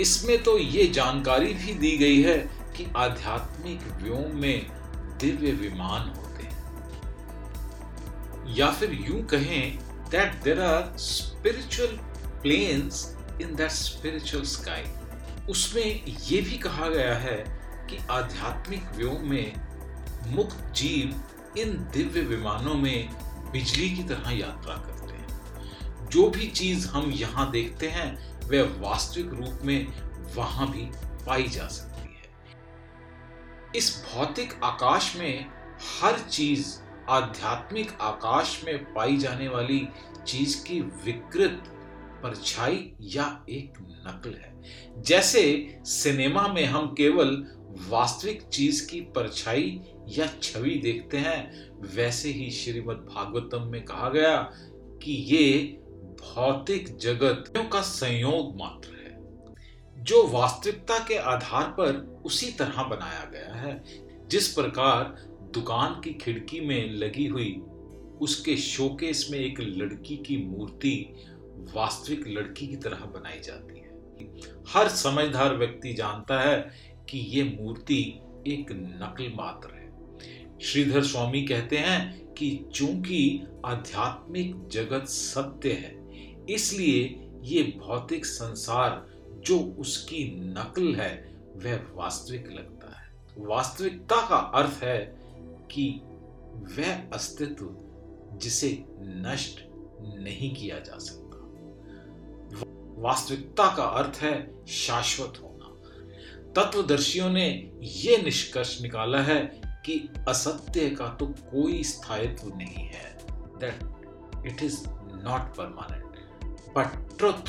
इसमें 0.00 0.42
तो 0.42 0.58
ये 0.58 0.86
जानकारी 0.88 1.54
भी 1.54 1.74
दी 1.74 1.96
गई 1.98 2.22
है 2.22 2.38
कि 2.76 2.86
आध्यात्मिक 2.96 3.80
व्योम 4.02 4.36
में 4.36 4.66
दिव्य 5.20 5.52
विमान 5.52 6.08
होते 6.08 6.42
हैं। 6.42 6.64
या 8.56 8.70
फिर 8.70 8.98
यूँ 9.08 9.24
कहें 9.24 9.78
that 10.10 10.42
there 10.44 10.60
are 10.60 10.96
spiritual 10.98 11.96
planes 12.42 13.15
in 13.42 13.54
that 13.56 13.70
spiritual 13.70 14.44
sky 14.44 14.84
उसमें 15.50 16.04
ये 16.06 16.40
भी 16.40 16.58
कहा 16.58 16.88
गया 16.88 17.14
है 17.14 17.36
कि 17.90 17.98
आध्यात्मिक 18.10 18.82
व्योम 18.94 19.28
में 19.28 19.52
मुक्त 20.26 20.72
जीव 20.74 21.22
इन 21.58 21.72
दिव्य 21.92 22.20
विमानों 22.20 22.74
में 22.74 23.08
बिजली 23.52 23.90
की 23.90 24.02
तरह 24.02 24.30
यात्रा 24.30 24.74
करते 24.74 25.14
हैं। 25.14 26.08
जो 26.08 26.30
भी 26.30 26.46
चीज़ 26.46 26.88
हम 26.88 27.10
यहाँ 27.10 27.50
देखते 27.50 27.88
हैं, 27.88 28.40
वह 28.48 28.62
वास्तविक 28.62 29.26
रूप 29.26 29.60
में 29.62 29.86
वहाँ 30.34 30.70
भी 30.70 30.90
पाई 31.26 31.42
जा 31.42 31.66
सकती 31.68 32.14
है। 32.14 32.28
इस 33.76 34.04
भौतिक 34.04 34.60
आकाश 34.64 35.16
में 35.16 35.46
हर 36.02 36.18
चीज़ 36.18 36.78
आध्यात्मिक 37.08 37.98
आकाश 38.00 38.60
में 38.64 38.94
पाई 38.94 39.16
जाने 39.16 39.48
वाली 39.48 39.88
चीज़ 40.26 40.64
की 40.64 40.80
विकृत 40.80 41.75
परछाई 42.26 42.92
या 43.00 43.46
एक 43.50 43.78
नकल 43.80 44.30
है। 44.30 44.62
जैसे 45.02 45.42
सिनेमा 45.82 46.48
में 46.48 46.64
हम 46.64 46.86
केवल 46.86 47.46
वास्तविक 47.88 48.42
चीज़ 48.42 48.90
की 48.90 49.00
परछाई 49.00 49.80
या 50.08 50.26
छवि 50.42 50.70
देखते 50.70 51.16
हैं, 51.16 51.70
वैसे 51.96 52.30
ही 52.30 52.50
श्रीमद् 52.50 53.14
भागवतम 53.14 53.62
में 53.62 53.84
कहा 53.84 54.08
गया 54.08 54.50
कि 55.02 55.12
ये 55.12 55.78
भौतिक 56.20 56.96
जगत 56.96 57.52
का 57.72 57.80
संयोग 57.80 58.56
मात्र 58.56 58.88
है, 58.88 59.20
जो 60.04 60.26
वास्तविकता 60.26 60.98
के 60.98 61.16
आधार 61.16 61.64
पर 61.64 62.22
उसी 62.24 62.52
तरह 62.52 62.82
बनाया 62.82 63.30
गया 63.32 63.54
है। 63.54 63.84
जिस 64.28 64.48
प्रकार 64.48 65.04
दुकान 65.54 66.00
की 66.00 66.14
खिड़की 66.14 66.60
में 66.60 66.90
लगी 66.92 67.26
हुई, 67.26 67.52
उसके 68.20 68.56
शोकेस 68.56 69.28
में 69.30 69.38
एक 69.38 69.60
लड़की 69.60 70.16
की 70.16 70.36
मूर्ति 70.36 71.14
वास्तविक 71.74 72.26
लड़की 72.28 72.66
की 72.66 72.76
तरह 72.76 73.04
बनाई 73.14 73.40
जाती 73.40 73.78
है। 73.78 73.84
हर 74.68 74.88
समझदार 74.88 75.56
व्यक्ति 75.56 75.92
जानता 75.92 76.40
है 76.40 76.56
कि 77.10 77.18
यह 77.18 77.56
मूर्ति 77.60 78.02
एक 78.46 78.72
नकल 78.72 79.32
मात्र 79.34 79.74
है। 79.74 80.58
श्रीधर 80.62 81.02
स्वामी 81.02 81.42
कहते 81.42 81.78
हैं 81.78 82.26
कि 82.34 82.48
चूँकि 82.74 83.42
आध्यात्मिक 83.64 84.68
जगत 84.68 85.08
सत्य 85.08 85.72
है, 85.72 85.94
इसलिए 86.46 87.30
ये 87.42 87.62
भौतिक 87.78 88.26
संसार 88.26 89.04
जो 89.46 89.58
उसकी 89.78 90.24
नकल 90.40 90.94
है, 90.94 91.12
वह 91.56 91.80
वास्तविक 91.94 92.48
लगता 92.50 92.96
है। 93.00 93.10
वास्तविकता 93.38 94.20
का 94.28 94.36
अर्थ 94.36 94.82
है 94.82 94.98
कि 95.70 95.88
वह 96.78 97.10
अस्तित्व 97.12 97.68
जिसे 98.38 98.70
नष्ट 99.00 99.64
नहीं 100.18 100.54
किया 100.54 100.78
जा 100.78 100.98
सकता। 100.98 101.25
वास्तविकता 102.98 103.66
का 103.76 103.84
अर्थ 103.98 104.18
है 104.22 104.34
शाश्वत 104.66 105.40
होना। 105.42 105.52
तत्वदर्शियों 106.52 107.28
ने 107.30 107.46
यह 107.82 108.22
निष्कर्ष 108.22 108.80
निकाला 108.82 109.20
है 109.22 109.40
कि 109.86 109.98
असत्य 110.28 110.88
का 110.90 111.08
तो 111.20 111.26
कोई 111.26 111.82
स्थायित्व 111.84 112.48
नहीं 112.56 112.86
है। 112.86 113.18
That 113.60 114.46
it 114.46 114.62
is 114.62 114.78
not 115.24 115.54
permanent 115.56 116.04
but 116.76 117.18
truth 117.18 117.48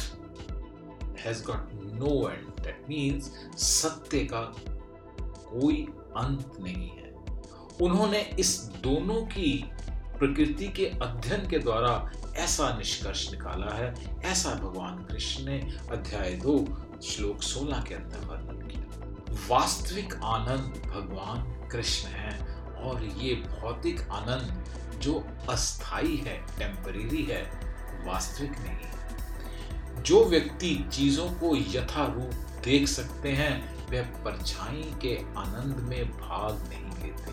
has 1.20 1.44
got 1.44 1.70
no 1.94 2.30
end 2.30 2.48
that 2.62 2.86
means 2.92 3.58
सत्य 3.58 4.24
का 4.26 4.42
कोई 5.50 5.82
अंत 6.18 6.54
नहीं 6.60 6.90
है। 6.90 7.14
उन्होंने 7.82 8.22
इस 8.40 8.58
दोनों 8.84 9.22
की 9.26 9.50
प्रकृति 10.20 10.68
के 10.68 10.86
अध्ययन 10.86 11.48
के 11.50 11.60
द्वारा 11.60 12.12
ऐसा 12.36 12.78
निष्कर्ष 12.78 13.32
निकाला 13.32 13.76
है, 13.76 13.94
ऐसा 14.24 14.50
भगवान 14.50 14.98
कृष्ण 15.04 15.46
ने 15.46 15.78
अध्याय 15.92 16.32
दो, 16.32 16.58
श्लोक 17.04 17.44
16 17.44 17.84
के 17.88 17.96
अंदर 17.96 18.26
वर्णन 18.26 18.68
किया। 18.68 18.84
वास्तविक 19.50 20.14
आनंद 20.24 20.82
भगवान 20.86 21.70
कृष्ण 21.70 22.08
है 22.08 22.56
और 22.74 23.04
ये 23.04 23.36
भौतिक 23.36 24.02
आनंद 24.02 24.64
जो 25.00 25.28
अस्थाई 25.50 26.16
है 26.16 26.38
टेम्परेरी 26.60 27.24
है, 27.24 27.44
वास्तविक 28.06 28.52
नहीं 28.52 28.86
है। 28.86 30.04
जो 30.04 30.26
व्यक्ति 30.26 30.90
चीज़ों 30.94 31.30
को 31.30 31.56
यथा 31.56 32.06
रूप 32.06 32.62
देख 32.64 32.88
सकते 32.88 33.32
हैं, 33.32 33.78
वह 33.92 34.02
परछाई 34.02 34.94
के 35.02 35.16
आनंद 35.38 35.76
में 35.90 36.12
भाग 36.12 36.70
नहीं 36.70 37.04
लेते। 37.04 37.32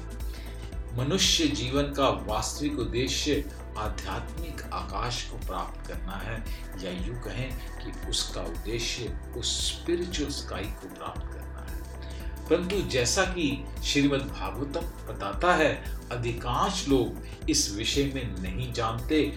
मनुष्य 0.95 1.47
जीवन 1.49 1.83
का 1.83 2.09
वास्तविक 2.09 2.79
उद्देश्य 2.79 3.45
आध्यात्मिक 3.79 4.61
आकाश 4.73 5.23
को 5.31 5.37
प्राप्त 5.37 5.87
करना 5.87 6.17
है, 6.17 6.37
या 6.85 6.91
यूँ 7.07 7.23
कहें 7.23 7.51
कि 7.79 8.09
उसका 8.09 8.41
उद्देश्य 8.41 9.19
उस 9.37 9.51
स्पिरिचुअल 9.69 10.31
स्काई 10.31 10.65
को 10.65 10.95
प्राप्त 10.95 11.23
करना 11.23 11.67
है। 11.71 12.49
परंतु 12.49 12.81
जैसा 12.91 13.25
कि 13.25 13.65
श्रीमद् 13.85 14.23
भागवतम 14.23 15.13
बताता 15.13 15.55
है, 15.55 15.73
अधिकांश 16.13 16.89
लोग 16.89 17.51
इस 17.51 17.75
विषय 17.75 18.11
में 18.15 18.43
नहीं 18.43 18.73
जानते 18.73 19.37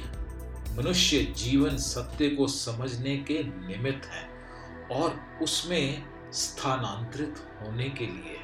मनुष्य 0.77 1.23
जीवन 1.37 1.77
सत्य 1.77 2.29
को 2.29 2.47
समझने 2.47 3.17
के 3.17 3.43
निमित्त 3.43 4.05
है 4.05 4.27
और 4.91 5.19
उसमें 5.41 6.03
स्थानांतरित 6.33 7.35
होने 7.61 7.89
के 7.89 8.05
लिए 8.05 8.37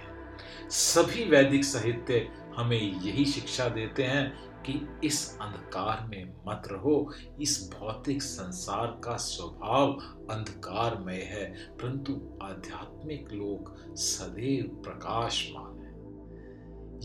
सभी 0.70 1.24
वैदिक 1.24 1.65
साहित्य 1.65 2.27
हमें 2.57 3.01
यही 3.01 3.25
शिक्षा 3.25 3.67
देते 3.69 4.03
हैं 4.03 4.53
कि 4.63 5.07
इस 5.07 5.38
अंधकार 5.41 6.07
में 6.07 6.33
मत 6.48 6.63
रहो। 6.72 7.13
इस 7.41 7.69
भौतिक 7.74 8.22
संसार 8.22 8.88
का 9.03 9.15
स्वभाव 9.15 9.93
अंधकारमय 10.31 11.22
है, 11.22 11.45
परंतु 11.69 12.39
आध्यात्मिक 12.41 13.31
लोग 13.31 13.95
सदैव 13.95 14.75
प्रकाशमान 14.75 15.81
है। 15.81 15.91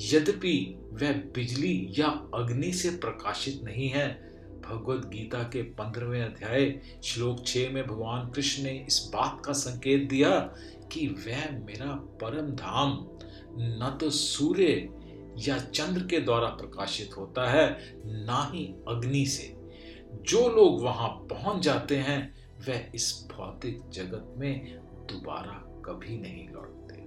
यद्यपि 0.08 0.78
वह 0.92 1.12
बिजली 1.12 1.94
या 1.98 2.08
अग्नि 2.34 2.72
से 2.72 2.90
प्रकाशित 2.90 3.60
नहीं 3.64 3.88
है 3.88 4.28
भगवत 4.60 5.06
गीता 5.06 5.42
के 5.42 5.62
पंद्रहवें 5.62 6.22
अध्याय, 6.22 6.80
श्लोक 7.04 7.46
छह 7.46 7.70
में 7.70 7.86
भगवान 7.86 8.30
कृष्ण 8.30 8.62
ने 8.62 8.84
इस 8.88 9.10
बात 9.14 9.42
का 9.44 9.52
संकेत 9.52 10.08
दिया 10.08 10.30
कि 10.92 11.06
वह 11.06 11.50
मेरा 11.64 11.94
परम 12.22 12.46
धाम, 12.46 12.98
न 13.60 13.96
तो 14.00 14.10
सूर्य 14.10 14.88
या 15.46 15.58
चंद्र 15.58 16.02
के 16.02 16.20
द्वारा 16.20 16.48
प्रकाशित 16.48 17.16
होता 17.16 17.50
है, 17.50 17.94
ना 18.06 18.50
ही 18.54 18.66
अग्नि 18.88 19.26
से। 19.26 19.54
जो 20.22 20.48
लोग 20.48 20.82
वहाँ 20.82 21.08
पहुँच 21.08 21.62
जाते 21.62 21.96
हैं, 21.96 22.34
वह 22.68 22.90
इस 22.94 23.28
भौतिक 23.32 23.80
जगत 23.88 24.34
में 24.36 24.78
दोबारा 24.80 25.82
कभी 25.84 26.18
नहीं 26.18 26.48
लौटते। 26.48 27.06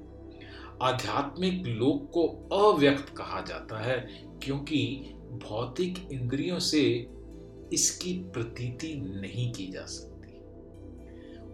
आध्यात्मिक 0.81 1.67
लोक 1.67 2.11
को 2.13 2.27
अव्यक्त 2.57 3.13
कहा 3.17 3.41
जाता 3.41 3.79
है, 3.79 3.99
क्योंकि 4.43 5.13
भौतिक 5.31 6.07
इंद्रियों 6.11 6.59
से 6.59 7.07
इसकी 7.73 8.13
प्रतीति 8.13 8.95
नहीं 8.95 9.51
की 9.53 9.67
जा 9.67 9.85
सकती। 9.85 10.39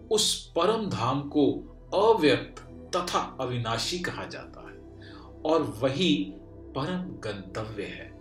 उस 0.07 0.53
परम 0.55 0.89
धाम 0.89 1.21
को 1.21 1.51
अव्यक्त 1.93 2.61
तथा 2.95 3.37
अविनाशी 3.41 3.99
कहा 3.99 4.25
जाता 4.25 4.61
है, 4.61 4.77
और 5.41 5.61
वही 5.61 6.33
परम 6.75 7.01
गंतव्य 7.03 7.83
है। 7.83 8.17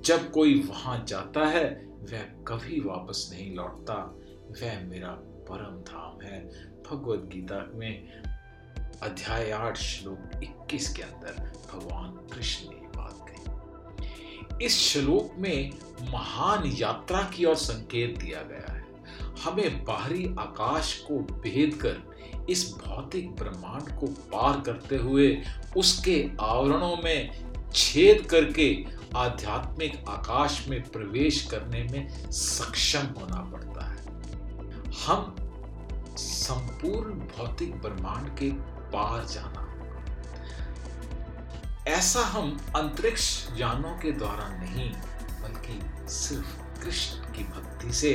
जब 0.00 0.30
कोई 0.30 0.62
वहाँ 0.62 1.04
जाता 1.08 1.46
है, 1.46 1.86
वह 1.86 2.22
कभी 2.22 2.80
वापस 2.80 3.30
नहीं 3.32 3.56
लौटता। 3.56 3.94
वह 4.62 4.80
मेरा 4.84 5.10
परम 5.48 5.80
धाम 5.80 6.22
है। 6.22 6.44
भगवत 6.90 7.20
गीता 7.20 7.70
में 7.74 8.22
अध्याय 9.02 9.50
आठ, 9.50 9.76
श्लोक 9.76 10.42
21 10.42 10.96
के 10.96 11.02
अंदर 11.02 11.52
भगवान 11.72 12.10
कृष्ण 12.10 12.70
ने 12.70 12.76
बात 12.76 13.26
कही। 13.28 14.66
इस 14.66 14.78
श्लोक 14.78 15.38
में 15.38 15.70
महान 16.10 16.66
यात्रा 16.66 17.22
की 17.22 17.44
ओर 17.44 17.54
संकेत 17.54 18.18
दिया 18.18 18.42
गया 18.42 18.72
है। 18.72 18.86
हमें 19.44 19.84
बाहरी 19.84 20.34
आकाश 20.38 20.98
को 20.98 21.18
भेद 21.18 21.74
कर, 21.74 22.16
इस 22.50 22.72
भौतिक 22.72 23.30
ब्रह्मांड 23.30 24.00
को 24.00 24.06
पार 24.06 24.60
करते 24.60 24.96
हुए 24.96 25.42
उसके 25.76 26.30
आवरणों 26.40 26.96
में 27.04 27.45
छेद 27.74 28.26
करके 28.26 28.86
आध्यात्मिक 29.16 30.04
आकाश 30.08 30.68
में 30.68 30.82
प्रवेश 30.82 31.42
करने 31.50 31.82
में 31.82 32.30
सक्षम 32.30 33.20
होना 33.20 33.40
पड़ता 33.52 33.86
है। 33.86 34.04
हम 35.06 35.36
संपूर्ण 36.16 37.14
भौतिक 37.14 37.74
ब्रह्मांड 37.82 38.28
के 38.38 38.50
पार 38.92 39.24
जाना। 39.24 39.62
ऐसा 41.88 42.20
हम 42.20 42.58
अंतरिक्ष 42.76 43.46
यानों 43.56 43.98
के 43.98 44.12
द्वारा 44.12 44.48
नहीं, 44.48 44.90
बल्कि 45.42 45.80
सिर्फ़ 46.12 46.56
कृष्ण 46.80 47.32
की 47.32 47.44
भक्ति 47.44 47.92
से 47.92 48.10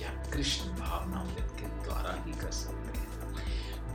या 0.00 0.30
कृष्ण 0.30 0.70
भावना 0.70 1.24
के 1.40 1.84
द्वारा 1.84 2.24
ही 2.26 2.32
कर 2.32 2.50
सकते 2.50 2.98
हैं। 2.98 3.05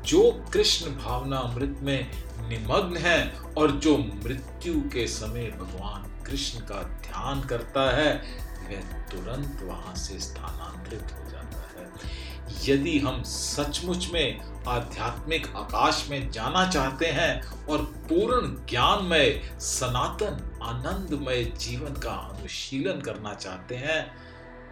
जो 0.05 0.31
कृष्ण 0.53 0.91
भावना 0.91 1.38
अमृत 1.38 1.79
में 1.81 2.12
निमग्न 2.50 2.98
है 2.98 3.31
और 3.58 3.72
जो 3.72 3.98
मृत्यु 3.98 4.74
के 4.89 5.08
समय 5.08 5.48
भगवान 5.51 6.24
कृष्ण 6.24 6.60
का 6.60 6.81
ध्यान 7.01 7.41
करता 7.41 7.89
है, 7.98 8.13
वह 8.70 9.01
तुरंत 9.03 9.62
वहाँ 9.63 9.96
से 9.96 10.20
स्थानांतरित 10.20 11.01
हो 11.01 11.29
जाता 11.29 11.58
है। 11.58 11.89
यदि 12.63 12.98
हम 13.00 13.22
सचमुच 13.24 14.10
में 14.13 14.41
आध्यात्मिक 14.67 15.48
आकाश 15.55 16.08
में 16.10 16.31
जाना 16.31 16.70
चाहते 16.70 17.05
हैं 17.05 17.65
और 17.67 17.84
पूर्ण 18.10 18.55
ज्ञानमय, 18.70 19.29
सनातन, 19.60 20.60
आनंदमय 20.63 21.43
जीवन 21.43 21.93
का 21.93 22.12
अनुशीलन 22.12 23.01
करना 23.01 23.34
चाहते 23.34 23.75
हैं 23.75 24.01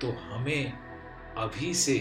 तो 0.01 0.13
हमें 0.21 0.73
अभी 1.37 1.73
से 1.73 1.97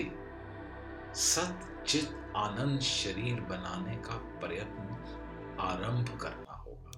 सचित 1.15 2.15
आनंद 2.39 2.81
शरीर 2.81 3.41
बनाने 3.41 3.97
का 3.97 4.17
प्रयत्न 4.41 5.57
आरंभ 5.61 6.19
करना 6.21 6.57
होगा। 6.57 6.91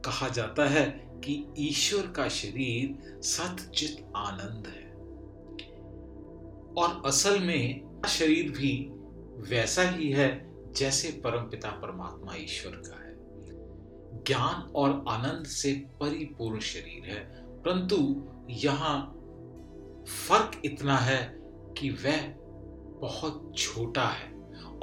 कहा 0.00 0.28
जाता 0.28 0.68
है 0.68 0.84
कि 1.24 1.46
ईश्वर 1.58 2.06
का 2.06 2.28
शरीर 2.28 3.20
सतचित 3.22 4.12
आनंद 4.16 4.66
है। 4.66 4.84
और 6.74 7.02
असल 7.06 7.40
में 7.40 8.00
शरीर 8.08 8.50
भी 8.50 8.90
वैसा 9.50 9.82
ही 9.82 10.10
है 10.10 10.54
जैसे 10.72 11.08
परमपिता 11.24 11.70
परमात्मा 11.70 12.34
ईश्वर 12.34 12.72
का 12.72 12.96
है। 12.96 13.14
ज्ञान 14.24 14.72
और 14.76 15.04
आनंद 15.08 15.46
से 15.46 15.72
परिपूर्ण 16.00 16.60
शरीर 16.60 17.04
है, 17.04 17.24
परंतु 17.62 17.96
यहाँ 18.50 19.00
फ़र्क 20.08 20.62
इतना 20.64 20.96
है 20.98 21.38
कि 21.78 21.90
वह 21.90 22.22
बहुत 23.00 23.52
छोटा 23.58 24.06
है। 24.08 24.33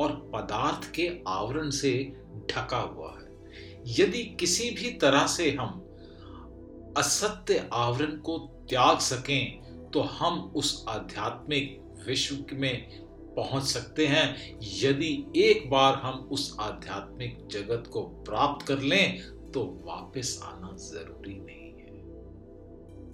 और 0.02 0.12
पदार्थ 0.34 0.92
के 0.92 1.10
आवरण 1.28 1.70
से 1.70 1.92
ढका 2.52 2.80
हुआ 2.80 3.12
है। 3.12 3.30
यदि 4.00 4.24
किसी 4.40 4.70
भी 4.72 4.92
तरह 4.98 5.26
से 5.28 5.50
हम 5.52 5.78
असत्य 6.98 7.70
आवरण 7.74 8.18
को 8.20 8.38
त्याग 8.70 8.98
सकें 9.00 9.90
तो 9.94 10.02
हम 10.02 10.40
उस 10.56 10.86
आध्यात्मिक 10.90 11.80
विश्व 12.08 12.36
में 12.54 13.02
पहुँच 13.36 13.64
सकते 13.64 14.08
हैं। 14.08 14.60
यदि 14.82 15.12
एक 15.38 15.70
बार 15.70 15.96
हम 15.96 16.20
उस 16.32 16.56
आध्यात्मिक 16.60 17.48
जगत 17.48 17.88
को 17.88 18.02
प्राप्त 18.28 18.66
कर 18.68 18.80
लें 18.84 19.22
तो 19.52 19.64
वापस 19.86 20.40
आना 20.44 20.76
ज़रूरी 20.78 21.34
नहीं 21.36 21.72
है। 21.72 22.00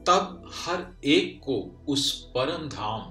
तब 0.03 0.51
हर 0.55 0.85
एक 1.05 1.39
को 1.43 1.55
उस 1.89 2.11
परम 2.35 2.67
धाम 2.69 3.01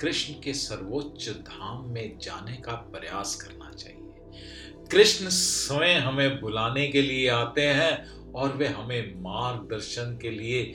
कृष्ण 0.00 0.34
के 0.34 0.54
सर्वोच्च 0.54 1.28
धाम 1.28 1.88
में 1.88 2.18
जाने 2.18 2.56
का 2.56 2.72
प्रयास 2.72 3.34
करना 3.34 3.70
चाहिए। 3.70 4.00
कृष्ण 4.90 5.28
स्वयं 5.28 6.00
हमें 6.00 6.40
बुलाने 6.40 6.88
के 6.88 7.02
लिए 7.02 7.28
आते 7.28 7.62
हैं 7.62 8.08
और 8.32 8.56
वे 8.56 8.66
हमें 8.66 9.14
मार्गदर्शन 9.20 10.18
के 10.22 10.30
लिए 10.30 10.74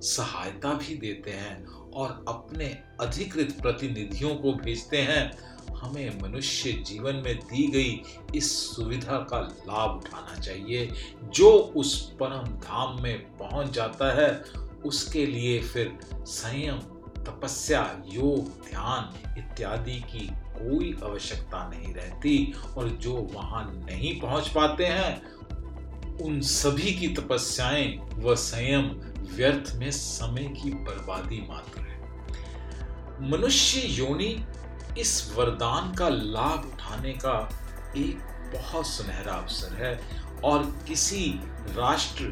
सहायता 0.00 0.72
भी 0.72 0.96
देते 0.96 1.30
हैं 1.30 1.66
और 1.66 2.24
अपने 2.28 2.78
अधिकृत 3.00 3.56
प्रतिनिधियों 3.62 4.34
को 4.34 4.52
भेजते 4.52 4.96
हैं। 4.96 5.52
हमें 5.74 6.20
मनुष्य 6.22 6.72
जीवन 6.72 7.14
में 7.14 7.38
दी 7.38 7.66
गई 7.66 8.02
इस 8.34 8.76
सुविधा 8.76 9.18
का 9.18 9.40
लाभ 9.40 9.96
उठाना 9.96 10.40
चाहिए। 10.40 10.92
जो 11.24 11.50
उस 11.50 12.10
परम 12.10 12.44
धाम 12.44 13.02
में 13.02 13.18
पहुँच 13.38 13.70
जाता 13.70 14.12
है, 14.12 14.42
उसके 14.84 15.26
लिए 15.26 15.62
फिर 15.62 15.98
संयम 16.14 16.78
तपस्या, 17.24 18.02
योग, 18.06 18.48
ध्यान 18.70 19.34
इत्यादि 19.38 20.00
की 20.00 20.26
कोई 20.36 21.00
आवश्यकता 21.04 21.68
नहीं 21.68 21.94
रहती 21.94 22.54
और 22.76 22.88
जो 22.88 23.12
वहाँ 23.12 23.64
नहीं 23.90 24.20
पहुँच 24.20 24.48
पाते 24.48 24.86
हैं, 24.86 25.22
उन 26.22 26.40
सभी 26.40 26.92
की 26.94 27.08
तपस्याएँ 27.08 27.98
व 28.14 28.34
संयम 28.34 28.90
व्यर्थ 29.36 29.72
में 29.76 29.90
समय 29.90 30.44
की 30.44 30.70
बर्बादी 30.70 31.46
मात्र 31.48 31.80
है। 31.80 32.00
मनुष्य 33.30 33.80
योनि 33.80 34.46
इस 34.98 35.34
वरदान 35.36 35.94
का 35.94 36.08
लाभ 36.08 36.70
उठाने 36.74 37.12
का 37.12 37.50
एक 37.96 38.18
बहुत 38.54 38.86
सुनहरा 38.86 39.32
अवसर 39.32 39.74
है 39.74 40.00
और 40.44 40.62
किसी 40.88 41.40
राष्ट्र 41.68 42.24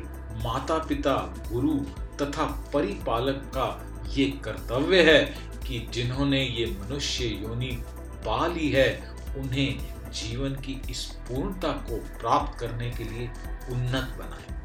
माता 0.45 0.79
पिता 0.79 1.15
गुरु 1.53 1.75
तथा 2.23 2.45
परिपालक 2.75 3.35
का 3.35 3.90
ये 4.09 4.27
कर्तव्य 4.45 5.03
है 5.03 5.25
कि 5.69 5.89
जिन्होंने 5.91 6.45
ये 6.45 6.67
मनुष्य 6.67 7.25
योनि 7.27 7.83
पा 8.27 8.47
ली 8.47 8.71
है, 8.71 9.15
उन्हें 9.39 9.79
जीवन 10.13 10.55
की 10.55 10.83
इस 10.91 11.05
पूर्णता 11.05 11.69
को 11.69 11.97
प्राप्त 11.97 12.61
करने 12.61 12.91
के 12.91 13.05
लिए 13.05 13.29
उन्नत 13.71 14.17
बनाए। 14.19 14.61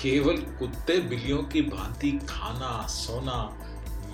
केवल 0.00 0.36
कुत्ते, 0.36 1.00
बिल्लियों 1.00 1.42
की 1.42 1.62
भांति 1.62 2.10
खाना, 2.28 2.86
सोना, 2.86 3.58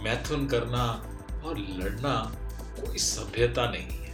मैथुन 0.03 0.47
करना 0.47 1.11
और 1.45 1.59
लड़ना 1.59 2.37
कोई 2.81 2.99
सभ्यता 2.99 3.71
नहीं 3.71 3.99
है। 3.99 4.05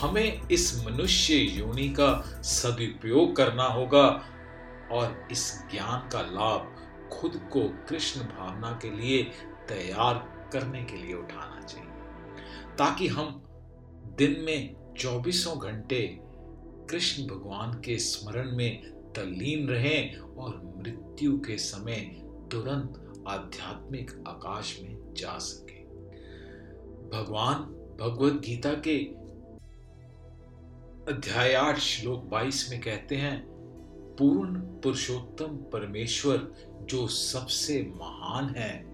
हमें 0.00 0.48
इस 0.48 0.84
मनुष्य 0.86 1.34
योनि 1.34 1.88
का 1.88 2.42
सदुपयोग 2.42 3.36
करना 3.36 3.64
होगा 3.64 4.24
और 4.92 5.28
इस 5.30 5.62
ज्ञान 5.70 6.08
का 6.08 6.20
लाभ 6.20 6.76
खुद 7.12 7.48
को 7.52 7.86
कृष्ण 7.88 8.20
भावना 8.20 8.78
के 8.82 8.90
लिए 8.90 9.32
तैयार 9.70 10.14
करने 10.52 10.84
के 10.84 10.96
लिए 10.96 11.14
उठाना 11.14 11.60
चाहिए, 11.62 11.88
ताकि 12.78 13.08
हम 13.08 13.42
दिन 14.18 14.40
में 14.40 14.94
चौबीसों 14.98 15.58
घंटे 15.58 16.06
कृष्ण 16.90 17.22
भगवान 17.24 17.80
के 17.80 17.98
स्मरण 17.98 18.56
में 18.56 18.82
तल्लीन 19.16 19.68
रहें 19.68 20.16
और 20.16 20.60
मृत्यु 20.78 21.38
के 21.38 21.56
समय 21.58 22.00
तुरंत 22.52 23.24
आध्यात्मिक 23.28 24.10
आकाश 24.28 24.78
में 24.82 25.14
जा 25.14 25.36
सके। 25.38 25.78
भगवान 27.10 27.62
भगवत 28.00 28.40
गीता 28.40 28.72
के 28.86 28.98
अध्याय 31.12 31.54
आठ, 31.54 31.78
श्लोक 31.78 32.24
बाईस 32.24 32.68
में 32.70 32.80
कहते 32.80 33.16
हैं, 33.16 33.40
पूर्ण 34.16 34.60
पुरुषोत्तम 34.80 35.56
परमेश्वर 35.72 36.52
जो 36.90 37.06
सबसे 37.08 37.82
महान 37.96 38.54
है 38.56 38.89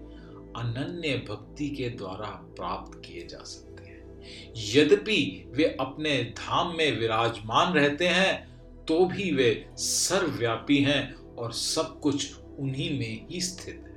अनन्य 0.57 1.15
भक्ति 1.29 1.69
के 1.69 1.89
द्वारा 1.89 2.29
प्राप्त 2.55 2.99
किए 3.05 3.27
जा 3.27 3.43
सकते 3.45 3.83
हैं। 3.83 4.53
यद्यपि 4.67 5.51
वे 5.55 5.65
अपने 5.79 6.21
धाम 6.37 6.75
में 6.77 6.99
विराजमान 6.99 7.73
रहते 7.73 8.07
हैं 8.07 8.85
तो 8.85 9.05
भी 9.05 9.31
वे 9.31 9.49
सर्वव्यापी 9.77 10.77
हैं 10.83 11.13
और 11.35 11.51
सब 11.53 11.99
कुछ 11.99 12.33
उन्हीं 12.59 12.89
में 12.99 13.27
ही 13.27 13.41
स्थित 13.41 13.83
है। 13.87 13.95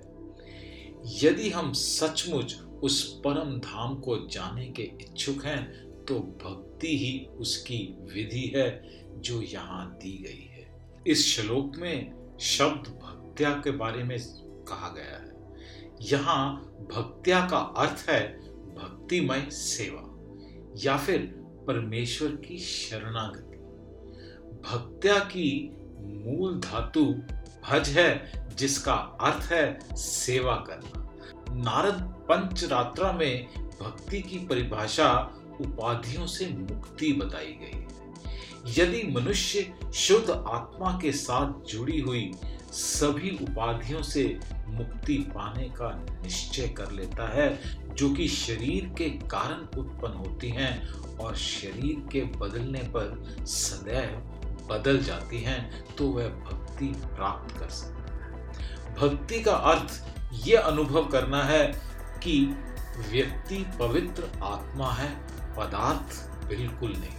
यदि 1.22 1.50
हम 1.50 1.72
सचमुच 1.72 2.56
उस 2.82 3.02
परम 3.24 3.56
धाम 3.60 3.94
को 3.96 4.16
जाने 4.28 4.66
के 4.68 4.82
इच्छुक 4.82 5.44
हैं 5.44 5.62
तो 6.04 6.18
भक्ति 6.42 6.96
ही 6.98 7.18
उसकी 7.38 7.78
विधि 8.14 8.52
है 8.56 8.68
जो 9.20 9.40
यहाँ 9.42 9.90
दी 9.94 10.16
गई 10.18 10.46
है। 10.50 10.68
इस 11.06 11.26
श्लोक 11.26 11.76
में 11.76 12.36
शब्द 12.40 12.88
भक्त्या 13.02 13.50
के 13.64 13.70
बारे 13.76 14.02
में 14.04 14.18
कहा 14.68 14.88
गया 14.88 15.16
है। 15.16 15.29
यहाँ 16.02 16.54
भक्त्या 16.92 17.40
का 17.40 17.58
अर्थ 17.76 18.08
है 18.08 18.22
भक्तिमय 18.74 19.46
सेवा, 19.50 20.06
या 20.76 20.96
फिर 20.96 21.18
परमेश्वर 21.66 22.28
की 22.28 22.58
शरणागति। 22.58 23.56
भक्त्या 24.64 25.18
की 25.18 25.76
मूल 26.24 26.58
धातु 26.60 27.04
भज 27.70 27.88
है, 27.88 28.32
जिसका 28.56 28.94
अर्थ 29.20 29.52
है 29.52 29.96
सेवा 29.96 30.54
करना। 30.68 31.06
नारद 31.54 32.00
पंचरात्रा 32.28 33.12
में 33.12 33.46
भक्ति 33.80 34.20
की 34.22 34.38
परिभाषा 34.38 35.12
उपाधियों 35.60 36.26
से 36.26 36.48
मुक्ति 36.48 37.12
बताई 37.12 37.52
गई 37.52 37.78
है। 37.78 37.88
यदि 38.78 39.02
मनुष्य 39.12 39.72
शुद्ध 39.94 40.30
आत्मा 40.30 40.98
के 41.02 41.12
साथ 41.12 41.52
जुड़ी 41.68 42.00
हुई 42.00 42.30
सभी 42.72 43.30
उपाधियों 43.42 44.02
से 44.02 44.24
मुक्ति 44.66 45.14
पाने 45.34 45.68
का 45.70 45.88
निश्चय 46.22 46.68
कर 46.68 46.90
लेता 46.90 47.28
है, 47.34 47.48
जो 47.94 48.10
कि 48.14 48.28
शरीर 48.28 48.92
के 48.98 49.08
कारण 49.28 49.78
उत्पन्न 49.78 50.14
होती 50.16 50.50
हैं 50.50 50.88
और 51.16 51.36
शरीर 51.36 52.08
के 52.12 52.22
बदलने 52.38 52.82
पर 52.96 53.44
सदैव 53.46 54.16
बदल 54.70 54.98
जाती 54.98 55.40
हैं 55.40 55.84
तो 55.96 56.08
वह 56.08 56.28
भक्ति 56.40 56.86
प्राप्त 57.06 57.56
कर 57.58 57.68
सकता 57.68 58.14
है। 58.14 58.94
भक्ति 58.94 59.40
का 59.42 59.52
अर्थ 59.52 60.02
यह 60.46 60.60
अनुभव 60.60 61.06
करना 61.06 61.42
है 61.42 61.66
कि 62.22 62.40
व्यक्ति 63.10 63.64
पवित्र 63.78 64.30
आत्मा 64.42 64.90
है, 64.92 65.08
पदार्थ 65.56 66.46
बिल्कुल 66.48 66.90
नहीं 66.90 67.18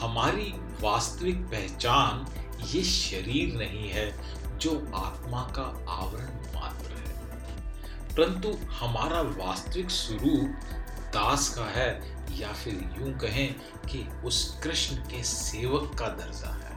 हमारी 0.00 0.52
वास्तविक 0.82 1.42
पहचान 1.46 2.24
ये 2.66 2.82
शरीर 2.82 3.54
नहीं 3.54 3.88
है 3.90 4.06
जो 4.58 4.70
आत्मा 4.94 5.42
का 5.56 5.62
आवरण 5.88 6.28
मात्र 6.54 6.92
है। 6.92 7.12
परंतु 8.16 8.48
हमारा 8.70 9.20
वास्तविक 9.20 9.90
स्वरूप 9.90 10.50
दास 11.14 11.48
का 11.48 11.64
है, 11.64 11.90
या 12.40 12.52
फिर 12.52 12.74
यूँ 12.98 13.12
कहें 13.18 13.54
कि 13.88 14.06
उस 14.24 14.60
कृष्ण 14.62 14.96
के 14.96 15.22
सेवक 15.22 15.94
का 15.98 16.08
दर्जा 16.08 16.48
है। 16.48 16.70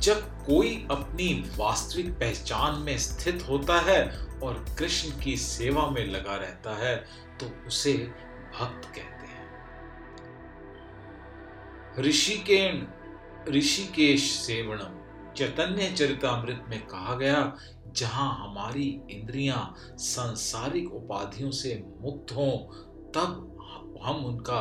जब 0.00 0.20
कोई 0.46 0.86
अपनी 0.90 1.32
वास्तविक 1.56 2.10
पहचान 2.10 2.78
में 2.78 2.98
स्थित 2.98 3.44
होता 3.48 3.80
है 3.80 4.02
और 4.42 4.64
कृष्ण 4.78 5.20
की 5.20 5.36
सेवा 5.36 5.86
में 5.86 6.06
लगा 6.06 6.36
रहता 6.36 6.76
है 6.76 6.96
तो 7.40 7.66
उसे 7.66 7.92
भक्त 8.60 8.88
कहते 8.88 9.26
हैं। 9.26 9.46
ऋषिकेण 11.98 12.74
ऋषिकेश 13.50 14.30
सेवणम 14.30 15.04
चैतन्य 15.36 15.90
चरितमृत 15.90 16.64
में 16.68 16.86
कहा 16.86 17.14
गया, 17.14 17.56
जहाँ 17.96 18.48
हमारी 18.48 19.00
इंद्रियाँ 19.10 19.76
सांसारिक 19.98 20.94
उपाधियों 20.94 21.50
से 21.50 21.84
मुक्त 22.00 22.32
हों, 22.32 22.58
तब 23.10 23.44
हम 24.02 24.16
उनका 24.16 24.60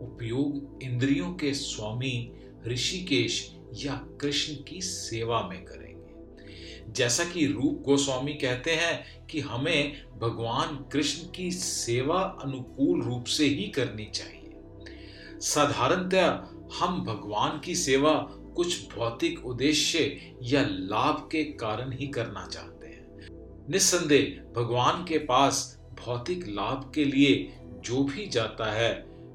उपयोग 0.00 0.82
इंद्रियों 0.82 1.34
के 1.34 1.54
स्वामी 1.54 2.32
ऋषिकेश 2.66 3.56
या 3.74 3.92
कृष्ण 4.20 4.54
की 4.64 4.80
सेवा 4.80 5.42
में 5.42 5.64
करेंगे। 5.64 6.92
जैसा 6.92 7.24
कि 7.24 7.46
रूप 7.46 7.82
गोस्वामी 7.84 8.34
कहते 8.34 8.70
हैं 8.70 9.26
कि 9.26 9.40
हमें 9.40 10.04
भगवान 10.18 10.84
कृष्ण 10.92 11.30
की 11.30 11.50
सेवा 11.50 12.20
अनुकूल 12.42 13.02
रूप 13.02 13.24
से 13.24 13.44
ही 13.44 13.68
करनी 13.68 14.04
चाहिए। 14.04 14.42
साधारणतया 15.40 16.52
हम 16.74 17.04
भगवान 17.04 17.60
की 17.60 17.74
सेवा 17.74 18.12
कुछ 18.56 18.94
भौतिक 18.94 19.46
उद्देश्य 19.46 20.34
या 20.42 20.66
लाभ 20.68 21.28
के 21.32 21.44
कारण 21.44 21.92
ही 21.92 22.06
करना 22.06 22.46
चाहते 22.46 22.86
हैं। 22.86 23.26
निस्संदेह 23.70 24.52
भगवान 24.60 25.04
के 25.04 25.18
पास 25.18 25.80
भौतिक 26.04 26.46
लाभ 26.48 26.92
के 26.94 27.04
लिए 27.04 27.58
जो 27.62 28.04
भी 28.04 28.26
जाता 28.26 28.72
है, 28.72 28.92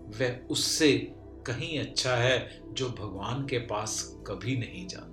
वह 0.08 0.48
उससे 0.48 1.14
कहीं 1.48 1.80
अच्छा 1.80 2.16
है 2.16 2.62
जो 2.74 2.90
भगवान 2.90 3.48
के 3.48 3.58
पास 3.58 4.18
कभी 4.28 4.58
नहीं 4.58 4.88
जाता। 4.88 5.12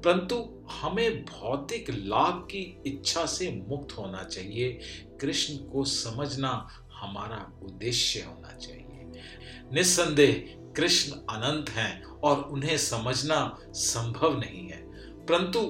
परंतु 0.00 0.66
हमें 0.80 1.24
भौतिक 1.24 1.90
लाभ 1.90 2.48
की 2.50 2.82
इच्छा 2.86 3.26
से 3.26 3.64
मुक्त 3.68 3.98
होना 3.98 4.22
चाहिए। 4.22 4.80
कृष्ण 5.20 5.56
को 5.56 5.84
समझना 5.84 6.68
हमारा 6.92 7.60
उद्देश्य 7.62 8.20
होना 8.20 8.52
चाहिए। 8.52 8.86
निस्संदेह 9.72 10.65
कृष्ण 10.76 11.12
अनंत 11.12 11.70
हैं 11.70 12.04
और 12.04 12.40
उन्हें 12.40 12.78
समझना 12.78 13.58
संभव 13.70 14.38
नहीं 14.38 14.68
है। 14.68 14.86
परंतु 15.26 15.60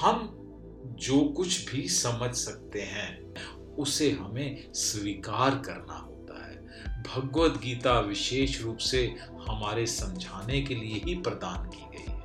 हम 0.00 0.40
जो 0.84 1.24
कुछ 1.24 1.70
भी 1.70 1.88
समझ 1.88 2.34
सकते 2.34 2.82
हैं, 2.82 3.34
उसे 3.74 4.10
हमें 4.10 4.72
स्वीकार 4.72 5.50
करना 5.50 5.96
होता 5.96 6.46
है। 6.46 6.56
भगवत 7.02 7.60
गीता 7.60 8.00
विशेष 8.00 8.62
रूप 8.62 8.76
से 8.76 9.16
हमारे 9.48 9.86
समझाने 9.86 10.62
के 10.62 10.74
लिए 10.74 11.02
ही 11.04 11.14
प्रदान 11.14 11.68
की 11.68 11.98
गई 11.98 12.12
है। 12.12 12.24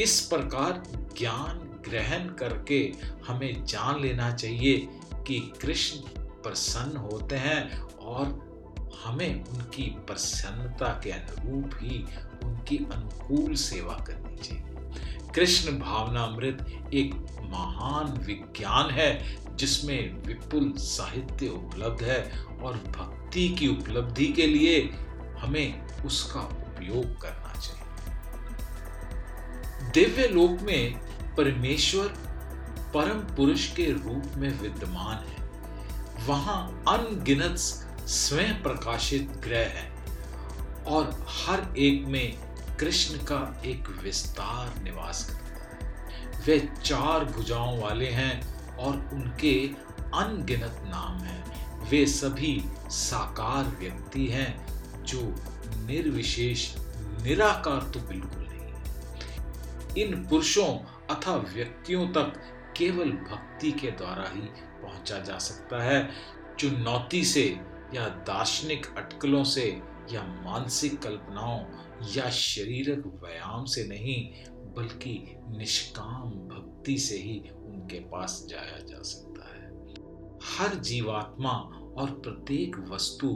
इस 0.00 0.20
प्रकार 0.20 0.82
ज्ञान 1.18 1.68
ग्रहण 1.88 2.28
करके 2.28 2.92
हमें 3.26 3.64
जान 3.64 4.00
लेना 4.00 4.34
चाहिए 4.34 4.88
कि 5.12 5.52
कृष्ण 5.60 6.00
प्रसन्न 6.18 6.96
होते 6.96 7.36
हैं 7.36 7.80
और 7.82 8.41
हमें 9.04 9.44
उनकी 9.44 9.82
प्रसन्नता 9.82 11.00
के 11.04 11.10
अनुरूप 11.10 11.70
ही 11.74 12.04
उनकी 12.44 12.76
अनुकूल 12.76 13.54
सेवा 13.54 13.94
करनी 13.94 14.36
चाहिए। 14.36 14.64
कृष्ण 15.34 15.78
भावनामृत 15.78 16.66
एक 16.94 17.14
महान 17.42 18.12
विज्ञान 18.26 18.90
है, 18.90 19.36
जिसमें 19.56 20.22
विपुल 20.26 20.72
साहित्य 20.78 21.48
उपलब्ध 21.48 22.02
है 22.02 22.44
और 22.62 22.74
भक्ति 22.76 23.48
की 23.48 23.68
उपलब्धि 23.68 24.26
के 24.26 24.46
लिए 24.46 24.90
हमें 25.38 25.86
उसका 26.04 26.40
उपयोग 26.40 27.20
करना 27.20 27.60
चाहिए। 27.60 27.80
दिव्य 29.94 30.28
लोक 30.28 30.60
में 30.60 31.00
परमेश्वर 31.36 32.06
परम 32.94 33.36
पुरुष 33.36 33.72
के 33.72 33.84
रूप 33.92 34.32
में 34.36 34.60
विद्यमान 34.60 35.24
है। 35.28 35.40
वहाँ 36.26 36.84
अनगिनत 36.88 37.81
स्वयं 38.06 38.62
प्रकाशित 38.62 39.22
ग्रह 39.22 39.68
है। 39.68 39.92
और 40.86 41.26
हर 41.28 41.78
एक 41.78 42.04
में 42.04 42.36
कृष्ण 42.80 43.18
का 43.18 43.62
एक 43.66 43.88
विस्तार 43.88 44.82
निवास 44.82 45.24
करता 45.24 45.40
है। 45.40 46.42
वे 46.46 46.68
चार 46.84 47.24
भुजाओं 47.24 47.80
वाले 47.80 48.08
हैं 48.08 48.62
और 48.76 49.10
उनके 49.12 49.70
अनगिनत 50.14 50.82
नाम 50.84 51.18
हैं। 51.18 51.42
वे 51.90 52.06
सभी 52.06 52.64
साकार 52.88 53.64
व्यक्ति 53.64 54.26
हैं, 54.26 54.66
जो 55.04 55.20
निर्विशेष, 55.86 56.74
निराकार 57.22 57.90
तो 57.90 58.00
बिल्कुल 58.00 58.46
नहीं 58.50 58.72
है। 58.72 58.82
इन 60.02 60.26
पुरुषों 60.28 60.78
अथवा 61.14 61.36
व्यक्तियों 61.36 62.08
तक 62.08 62.40
केवल 62.76 63.10
भक्ति 63.10 63.72
के 63.72 63.90
द्वारा 63.90 64.30
ही 64.34 64.40
पहुँचा 64.82 65.18
जा 65.18 65.38
सकता 65.38 65.82
है 65.82 66.10
चुनौती 66.58 67.24
से 67.24 67.71
या 67.94 68.08
दार्शनिक 68.08 68.86
अटकलों 68.96 69.44
से, 69.44 69.82
या 70.12 70.22
मानसिक 70.22 71.02
कल्पनाओं, 71.02 71.64
या 72.16 72.30
शारीरिक 72.30 73.06
व्यायाम 73.06 73.64
से 73.64 73.84
नहीं, 73.84 74.32
बल्कि 74.76 75.36
निष्काम 75.48 76.30
भक्ति 76.30 76.98
से 76.98 77.16
ही 77.16 77.50
उनके 77.50 78.00
पास 78.00 78.46
जाया 78.48 78.78
जा 78.78 79.02
सकता 79.02 79.56
है। 79.56 79.70
हर 80.42 80.74
जीवात्मा 80.74 81.50
और 81.96 82.10
प्रत्येक 82.10 82.76
वस्तु 82.76 83.28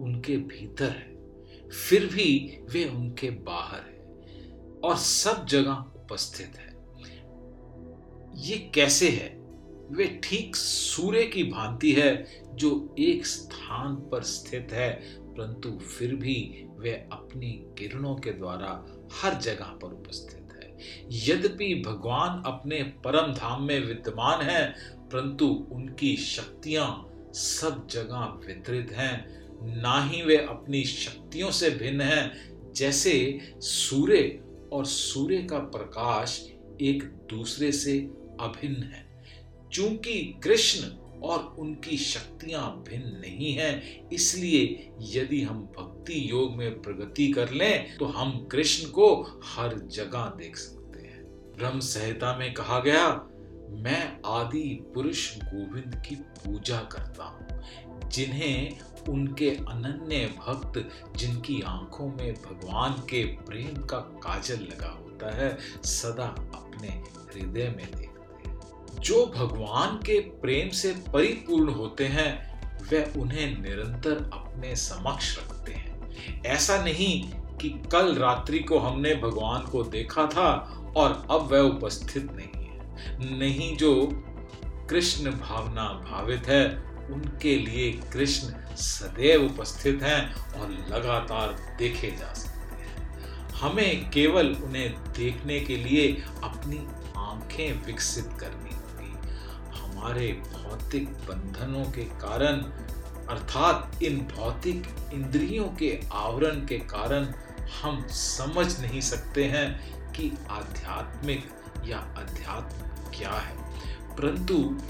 उनके 0.00 0.36
भीतर 0.36 0.88
है, 0.88 1.18
फिर 1.68 2.06
भी 2.06 2.58
वे 2.70 2.88
उनके 2.88 3.30
बाहर 3.30 3.80
है, 3.80 3.98
और 4.84 4.96
सब 4.96 5.46
जगह 5.46 5.72
उपस्थित 5.72 6.52
है। 6.56 6.78
ये 8.34 8.70
कैसे 8.74 9.08
है? 9.08 9.37
वे 9.90 10.20
ठीक 10.24 10.56
सूर्य 10.56 11.26
की 11.26 11.44
भांति 11.44 11.92
है, 11.92 12.42
जो 12.54 12.94
एक 12.98 13.26
स्थान 13.26 13.94
पर 13.94 14.22
स्थित 14.22 14.68
है। 14.72 15.18
परंतु 15.18 15.70
फिर 15.70 16.14
भी 16.14 16.66
वे 16.76 16.90
अपनी 16.90 17.50
किरणों 17.78 18.14
के 18.14 18.30
द्वारा 18.30 18.86
हर 19.22 19.34
जगह 19.34 19.64
पर 19.64 19.86
उपस्थित 19.86 20.48
है। 20.52 20.76
यद्यपि 21.10 21.82
भगवान 21.86 22.42
अपने 22.46 22.82
परम 22.82 23.32
धाम 23.34 23.62
में 23.62 23.86
विद्यमान 23.86 24.42
है, 24.42 24.74
परंतु 24.96 25.68
उनकी 25.72 26.16
शक्तियाँ 26.16 27.08
सब 27.34 27.88
जगह 27.88 28.18
वितरित 28.18 28.92
हैं। 28.92 29.38
ना 29.82 30.04
ही 30.04 30.22
वे 30.22 30.36
अपनी 30.36 30.84
शक्तियों 30.84 31.50
से 31.50 31.70
भिन्न 31.70 32.00
हैं, 32.00 32.52
जैसे 32.72 33.38
सूर्य 33.58 34.44
और 34.72 34.86
सूर्य 34.86 35.42
का 35.42 35.58
प्रकाश 35.58 36.52
एक 36.80 37.02
दूसरे 37.02 37.72
से 37.72 37.98
अभिन्न 38.40 38.82
है। 38.82 39.07
चूँकि 39.72 40.22
कृष्ण 40.44 40.90
और 41.20 41.54
उनकी 41.58 41.96
शक्तियाँ 41.96 42.66
भिन्न 42.88 43.16
नहीं 43.20 43.52
हैं, 43.52 44.08
इसलिए 44.08 44.90
यदि 45.12 45.40
हम 45.42 45.62
भक्ति 45.78 46.20
योग 46.30 46.56
में 46.56 46.80
प्रगति 46.82 47.26
कर 47.32 47.50
लें 47.52 47.96
तो 47.98 48.06
हम 48.08 48.38
कृष्ण 48.52 48.88
को 48.90 49.10
हर 49.46 49.78
जगह 49.88 50.32
देख 50.38 50.56
सकते 50.56 51.00
हैं। 51.00 51.22
ब्रह्म 51.56 51.80
संहिता 51.80 52.36
में 52.36 52.52
कहा 52.54 52.78
गया, 52.80 53.08
मैं 53.78 54.02
आदि 54.26 54.68
पुरुष 54.94 55.36
गोविंद 55.38 56.02
की 56.06 56.14
पूजा 56.14 56.78
करता 56.92 57.24
हूँ, 57.24 58.08
जिन्हें 58.08 58.78
उनके 59.08 59.50
अनन्य 59.50 60.26
भक्त, 60.38 60.78
जिनकी 61.16 61.60
आँखों 61.62 62.06
में 62.08 62.32
भगवान 62.34 62.92
के 63.10 63.22
प्रेम 63.24 63.82
का 63.82 63.98
काजल 64.24 64.62
लगा 64.62 64.90
होता 64.90 65.34
है, 65.36 65.56
सदा 65.86 66.26
अपने 66.54 66.88
हृदय 66.88 67.68
में 67.68 67.86
देखते 67.86 68.02
हैं 68.02 68.07
जो 68.98 69.26
भगवान 69.36 69.96
के 69.96 70.20
प्रेम 70.20 70.68
से 70.68 70.92
परिपूर्ण 71.12 71.72
होते 71.72 72.06
हैं 72.06 72.48
वह 72.92 73.20
उन्हें 73.20 73.62
निरंतर 73.62 74.30
अपने 74.32 74.76
समक्ष 74.76 75.38
रखते 75.38 75.72
हैं। 75.72 76.42
ऐसा 76.46 76.84
नहीं 76.84 77.30
कि 77.32 77.68
कल 77.92 78.14
रात्रि 78.14 78.58
को 78.58 78.78
हमने 78.78 79.14
भगवान 79.14 79.62
को 79.62 79.82
देखा 79.82 80.26
था 80.26 80.50
और 80.96 81.26
अब 81.30 81.48
वह 81.52 81.60
उपस्थित 81.60 82.32
नहीं 82.32 82.64
है। 82.64 83.38
नहीं 83.38 83.76
जो 83.76 84.08
कृष्ण 84.90 85.30
भावना 85.30 85.84
भावित 86.10 86.46
है, 86.46 86.64
उनके 87.10 87.58
लिए 87.58 87.92
कृष्ण 87.92 88.74
सदैव 88.76 89.44
उपस्थित 89.44 90.02
हैं 90.02 90.34
और 90.34 90.70
लगातार 90.70 91.76
देखे 91.78 92.10
जा 92.10 92.34
सकते 92.34 92.82
हैं। 92.82 93.08
हमें 93.50 94.10
केवल 94.10 94.46
उन्हें 94.46 94.94
देखने 95.18 95.60
के 95.60 95.76
लिए 95.76 96.24
अपनी 96.44 96.86
आँखें 97.16 97.86
विकसित 97.86 98.28
करनी 98.40 98.67
हमारे 99.98 100.32
भौतिक 100.32 101.08
बंधनों 101.08 101.84
के 101.84 102.04
कारण, 102.04 102.56
अर्थात 103.28 104.02
इन 104.02 104.28
भौतिक 104.36 104.96
इंद्रियों 105.14 105.64
के 105.64 106.00
आवरण 106.12 106.66
के 106.66 106.78
कारण, 106.78 107.24
हम 107.82 108.06
समझ 108.08 108.80
नहीं 108.80 109.00
सकते 109.00 109.44
हैं 109.44 109.98
कि 110.12 110.32
आध्यात्मिक 110.50 111.50
या 111.84 111.98
अध्यात्म 111.98 113.10
क्या 113.18 113.32
है। 113.32 113.56
परंतु 114.16 114.80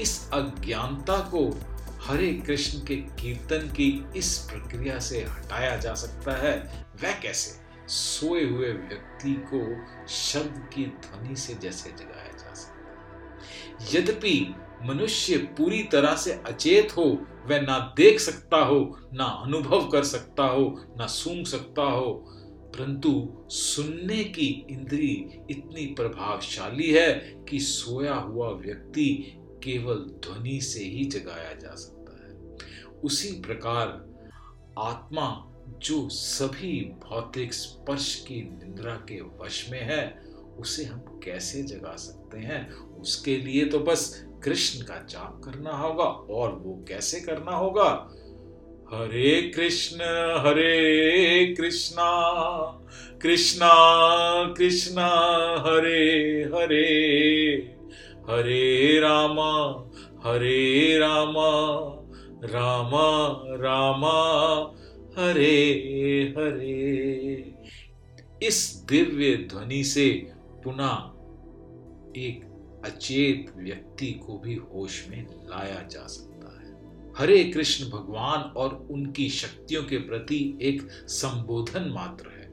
इस 0.00 0.30
अज्ञानता 0.32 1.18
को 1.18 1.60
हरे 2.02 2.32
कृष्ण 2.32 2.78
के 2.86 2.96
कीर्तन 2.96 3.68
की 3.72 4.06
इस 4.16 4.38
प्रक्रिया 4.38 4.98
से 4.98 5.24
हटाया 5.24 5.76
जा 5.76 5.94
सकता 5.94 6.32
है। 6.32 6.86
वह 7.02 7.12
कैसे? 7.12 7.62
सोए 7.88 8.44
हुए 8.44 8.72
व्यक्ति 8.72 9.44
को 9.54 9.86
शब्द 10.08 10.70
की 10.74 10.84
ध्वनि 10.84 11.36
से 11.36 11.54
जैसे 11.54 11.90
जगाया 11.90 12.21
यद्यपि 13.94 14.54
मनुष्य 14.82 15.36
पूरी 15.36 15.82
तरह 15.82 16.16
से 16.16 16.32
अचेत 16.32 16.96
हो, 16.96 17.26
वह 17.46 17.60
ना 17.60 17.94
देख 17.96 18.20
सकता 18.20 18.56
हो, 18.56 18.98
ना 19.12 19.24
अनुभव 19.24 19.88
कर 19.88 20.04
सकता 20.04 20.44
हो, 20.44 20.84
ना 20.98 21.06
सूंघ 21.06 21.46
सकता 21.46 21.82
हो, 21.82 22.24
परंतु 22.76 23.32
सुनने 23.48 24.24
की 24.24 24.66
इंद्री 24.70 25.28
इतनी 25.50 25.86
प्रभावशाली 25.86 26.90
है 26.90 27.12
कि 27.48 27.60
सोया 27.60 28.14
हुआ 28.14 28.50
व्यक्ति 28.50 29.38
केवल 29.64 29.94
ध्वनि 29.94 30.60
से 30.60 30.84
ही 30.84 31.04
जगाया 31.04 31.54
जा 31.54 31.74
सकता 31.74 32.26
है। 32.26 32.56
उसी 33.04 33.28
प्रकार 33.28 34.12
आत्मा 34.78 35.48
जो 35.68 36.08
सभी 36.08 36.80
भौतिक 36.80 37.54
स्पर्श 37.54 38.24
की 38.28 38.42
निंद्रा 38.42 38.94
के 38.94 39.20
वश 39.20 39.70
में 39.70 39.82
है, 39.82 40.22
उसे 40.58 40.84
हम 40.84 40.98
कैसे 40.98 41.62
जगा 41.62 41.96
सकते 41.96 42.38
हैं? 42.38 42.91
उसके 43.02 43.36
लिए 43.36 43.64
तो 43.64 43.78
बस 43.78 44.26
कृष्ण 44.44 44.84
का 44.84 45.06
जाप 45.10 45.40
करना 45.44 45.70
होगा 45.70 46.04
और 46.04 46.52
वो 46.52 46.84
कैसे 46.88 47.20
करना 47.20 47.56
होगा? 47.56 48.08
हरे 48.92 49.42
कृष्ण, 49.42 49.96
हरे 50.46 51.54
कृष्णा 51.58 52.10
कृष्णा 53.22 53.70
कृष्णा, 54.58 55.06
हरे 55.66 56.42
हरे 56.54 56.86
हरे 58.30 59.00
रामा 59.00 59.52
हरे 60.24 60.98
रामा 60.98 61.50
रामा 62.44 63.08
रामा, 63.56 64.18
हरे 65.18 65.56
हरे। 66.38 67.54
इस 68.42 68.86
दिव्य 68.88 69.36
ध्वनि 69.36 69.84
से 69.84 70.08
पुनः 70.64 71.12
एक 72.20 72.51
अचेत 72.84 73.52
व्यक्ति 73.56 74.12
को 74.26 74.38
भी 74.38 74.54
होश 74.54 75.04
में 75.08 75.26
लाया 75.50 75.82
जा 75.82 76.06
सकता 76.06 76.58
है। 76.58 76.70
हरे 77.18 77.42
कृष्ण 77.44 77.88
भगवान 77.90 78.40
और 78.56 78.74
उनकी 78.90 79.28
शक्तियों 79.30 79.82
के 79.84 79.98
प्रति 79.98 80.58
एक 80.62 80.82
संबोधन 81.08 81.90
मात्र 81.94 82.28
है। 82.28 82.50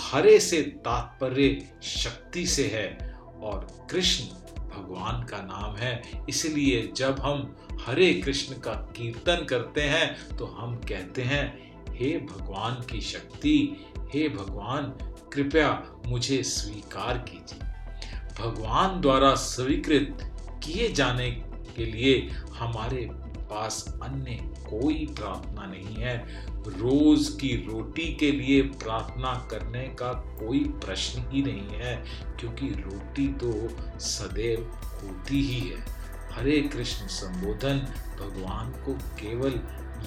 हरे 0.00 0.38
से 0.40 0.60
तात्पर्य 0.62 1.66
शक्ति 1.82 2.46
से 2.46 2.66
है 2.66 3.16
और 3.42 3.66
कृष्ण 3.90 4.24
भगवान 4.68 5.22
का 5.22 5.38
नाम 5.38 5.76
है। 5.76 6.02
इसलिए 6.28 6.82
जब 6.96 7.18
हम 7.20 7.56
हरे 7.80 8.12
कृष्ण 8.14 8.58
का 8.60 8.72
कीर्तन 8.96 9.44
करते 9.44 9.82
हैं 9.82 10.36
तो 10.36 10.46
हम 10.46 10.76
कहते 10.88 11.22
हैं, 11.22 11.44
हे 11.90 12.16
भगवान 12.20 12.74
की 12.82 13.00
शक्ति, 13.00 13.56
हे 14.14 14.28
भगवान, 14.28 14.82
कृपया 15.32 15.70
मुझे 16.06 16.42
स्वीकार 16.42 17.18
कीजिए। 17.28 17.72
भगवान 18.38 19.00
द्वारा 19.00 19.34
स्वीकृत 19.34 20.30
किए 20.64 20.88
जाने 20.92 21.30
के 21.76 21.84
लिए 21.84 22.18
हमारे 22.54 23.08
पास 23.50 23.84
अन्य 24.02 24.38
कोई 24.64 25.06
प्रार्थना 25.18 25.66
नहीं 25.66 25.96
है। 25.96 26.16
रोज 26.68 27.28
की 27.40 27.48
रोटी 27.66 28.06
के 28.14 28.30
लिए 28.32 28.60
प्रार्थना 28.62 29.32
करने 29.50 29.82
का 29.98 30.12
कोई 30.38 30.58
प्रश्न 30.84 31.22
ही 31.30 31.42
नहीं 31.42 31.78
है, 31.80 31.94
क्योंकि 32.40 32.68
रोटी 32.68 33.26
तो 33.34 33.52
सदैव 34.00 34.60
होती 35.02 35.42
ही 35.42 35.60
है। 35.60 35.84
हरे 36.32 36.60
कृष्ण 36.72 37.06
संबोधन 37.06 37.86
भगवान 38.20 38.70
को 38.84 38.94
केवल 39.20 39.60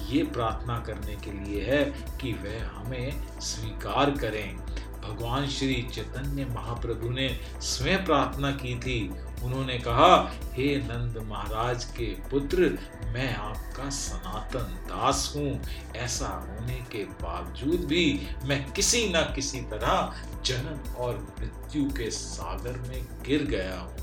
ये 0.08 0.22
प्रार्थना 0.24 0.78
करने 0.78 1.14
के 1.16 1.32
लिए 1.32 1.62
है 1.64 1.84
कि 2.20 2.32
वह 2.32 2.66
हमें 2.70 3.40
स्वीकार 3.40 4.10
करें। 4.10 4.56
भगवान 5.02 5.46
श्री 5.48 5.82
चैतन्य 5.94 6.44
महाप्रभु 6.44 7.08
ने 7.10 7.28
स्वयं 7.62 8.04
प्रार्थना 8.04 8.50
की 8.52 8.74
थी। 8.78 8.98
उन्होंने 9.44 9.78
कहा, 9.78 10.14
हे 10.52 10.76
नंद 10.76 11.18
महाराज 11.26 11.84
के 11.84 12.06
पुत्र, 12.30 12.78
मैं 13.14 13.34
आपका 13.36 13.88
सनातन 13.90 14.74
दास 14.88 15.32
हूँ। 15.36 15.60
ऐसा 15.96 16.28
होने 16.28 16.80
के 16.92 17.04
बावजूद 17.22 17.84
भी 17.84 18.28
मैं 18.44 18.60
किसी 18.72 19.06
न 19.08 19.22
किसी 19.34 19.60
तरह 19.60 20.14
जन्म 20.44 20.94
और 20.94 21.18
मृत्यु 21.40 21.84
के 21.90 22.10
सागर 22.10 22.78
में 22.88 23.06
गिर 23.26 23.44
गया 23.44 23.78
हूँ। 23.80 23.96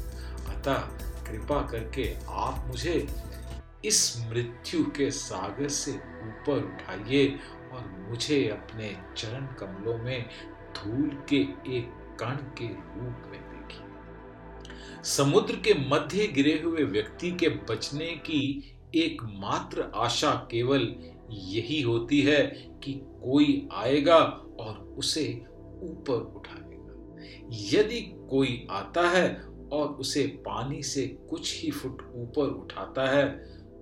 अतः 0.55 0.77
कृपा 1.27 1.61
करके 1.61 2.13
आप 2.29 2.65
मुझे 2.67 3.07
इस 3.85 3.99
मृत्यु 4.29 4.83
के 4.97 5.09
सागर 5.11 5.67
से 5.67 5.91
ऊपर 5.91 6.63
उठाइए 6.63 7.27
और 7.73 8.07
मुझे 8.09 8.37
अपने 8.49 8.95
चरण 9.17 9.45
कमलों 9.59 9.97
में 9.97 10.25
धूल 10.77 11.09
के 11.29 11.41
एक 11.77 11.91
कण 12.19 12.35
के 12.57 12.67
रूप 12.67 13.31
में 13.31 13.41
देखी। 13.41 15.03
समुद्र 15.03 15.55
के 15.55 15.73
मध्य 15.89 16.27
गिरे 16.27 16.59
हुए 16.61 16.83
व्यक्ति 16.83 17.31
के 17.31 17.49
बचने 17.49 18.05
की 18.05 18.41
एकमात्र 18.95 19.91
आशा 19.95 20.31
केवल 20.51 20.93
यही 21.31 21.81
होती 21.81 22.21
है 22.21 22.41
कि 22.83 22.93
कोई 23.23 23.67
आएगा 23.73 24.17
और 24.59 24.77
उसे 24.97 25.25
ऊपर 25.83 26.21
उठाएगा 26.35 26.63
यदि 27.73 27.99
कोई 28.29 28.67
आता 28.71 29.09
है 29.09 29.27
और 29.71 29.87
उसे 29.89 30.23
पानी 30.45 30.81
से 30.83 31.07
कुछ 31.29 31.63
ही 31.63 31.71
फुट 31.71 32.01
ऊपर 32.15 32.47
उठाता 32.47 33.07
है 33.09 33.25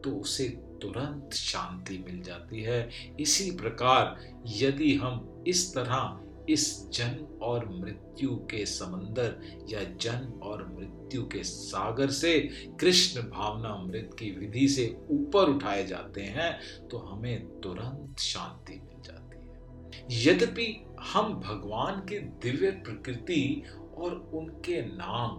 तो 0.01 0.11
उसे 0.11 0.47
तुरंत 0.81 1.33
शांति 1.33 1.97
मिल 1.97 2.21
जाती 2.21 2.61
है। 2.61 2.89
इसी 3.19 3.51
प्रकार 3.51 4.15
यदि 4.47 4.93
हम 4.95 5.43
इस 5.47 5.73
तरह 5.75 6.19
इस 6.49 6.89
जन्म 6.89 7.39
और 7.41 7.69
मृत्यु 7.69 8.29
के 8.29 8.65
समंदर 8.65 9.41
या 9.69 9.83
जन्म 9.83 10.39
और 10.39 10.67
मृत्यु 10.67 11.23
के 11.23 11.43
सागर 11.43 12.09
से 12.09 12.39
कृष्ण 12.79 13.21
भावना 13.21 13.75
मृत 13.75 14.15
की 14.19 14.31
विधि 14.31 14.67
से 14.67 14.97
ऊपर 15.11 15.49
उठाए 15.49 15.87
जाते 15.87 16.21
हैं 16.21 16.87
तो 16.87 16.97
हमें 16.97 17.59
तुरंत 17.61 18.19
शांति 18.19 18.73
मिल 18.73 19.01
जाती 19.01 19.37
है। 19.37 20.23
यद्यपि 20.25 20.85
हम 21.01 21.33
भगवान 21.33 21.99
की 21.99 22.19
दिव्य 22.19 22.71
प्रकृति 22.71 23.63
और 23.97 24.31
उनके 24.33 24.81
नाम, 24.81 25.31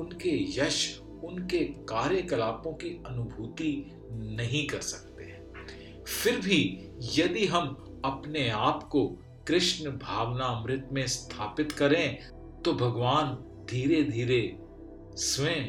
उनके 0.00 0.60
यश, 0.60 1.00
उनके 1.24 1.58
कार्यकलापों 1.58 2.72
की 2.72 3.02
अनुभूति 3.06 3.90
नहीं 4.12 4.66
कर 4.66 4.80
सकते 4.80 5.24
हैं। 5.24 6.04
फिर 6.04 6.40
भी 6.40 6.90
यदि 7.14 7.46
हम 7.46 7.68
अपने 8.04 8.48
आप 8.48 8.82
को 8.82 9.21
कृष्ण 9.48 9.90
भावना 9.98 10.44
अमृत 10.46 10.88
में 10.92 11.06
स्थापित 11.06 11.72
करें 11.72 12.18
तो 12.62 12.72
भगवान 12.72 13.34
धीरे 13.70 14.02
धीरे 14.02 14.42
स्वयं 15.16 15.64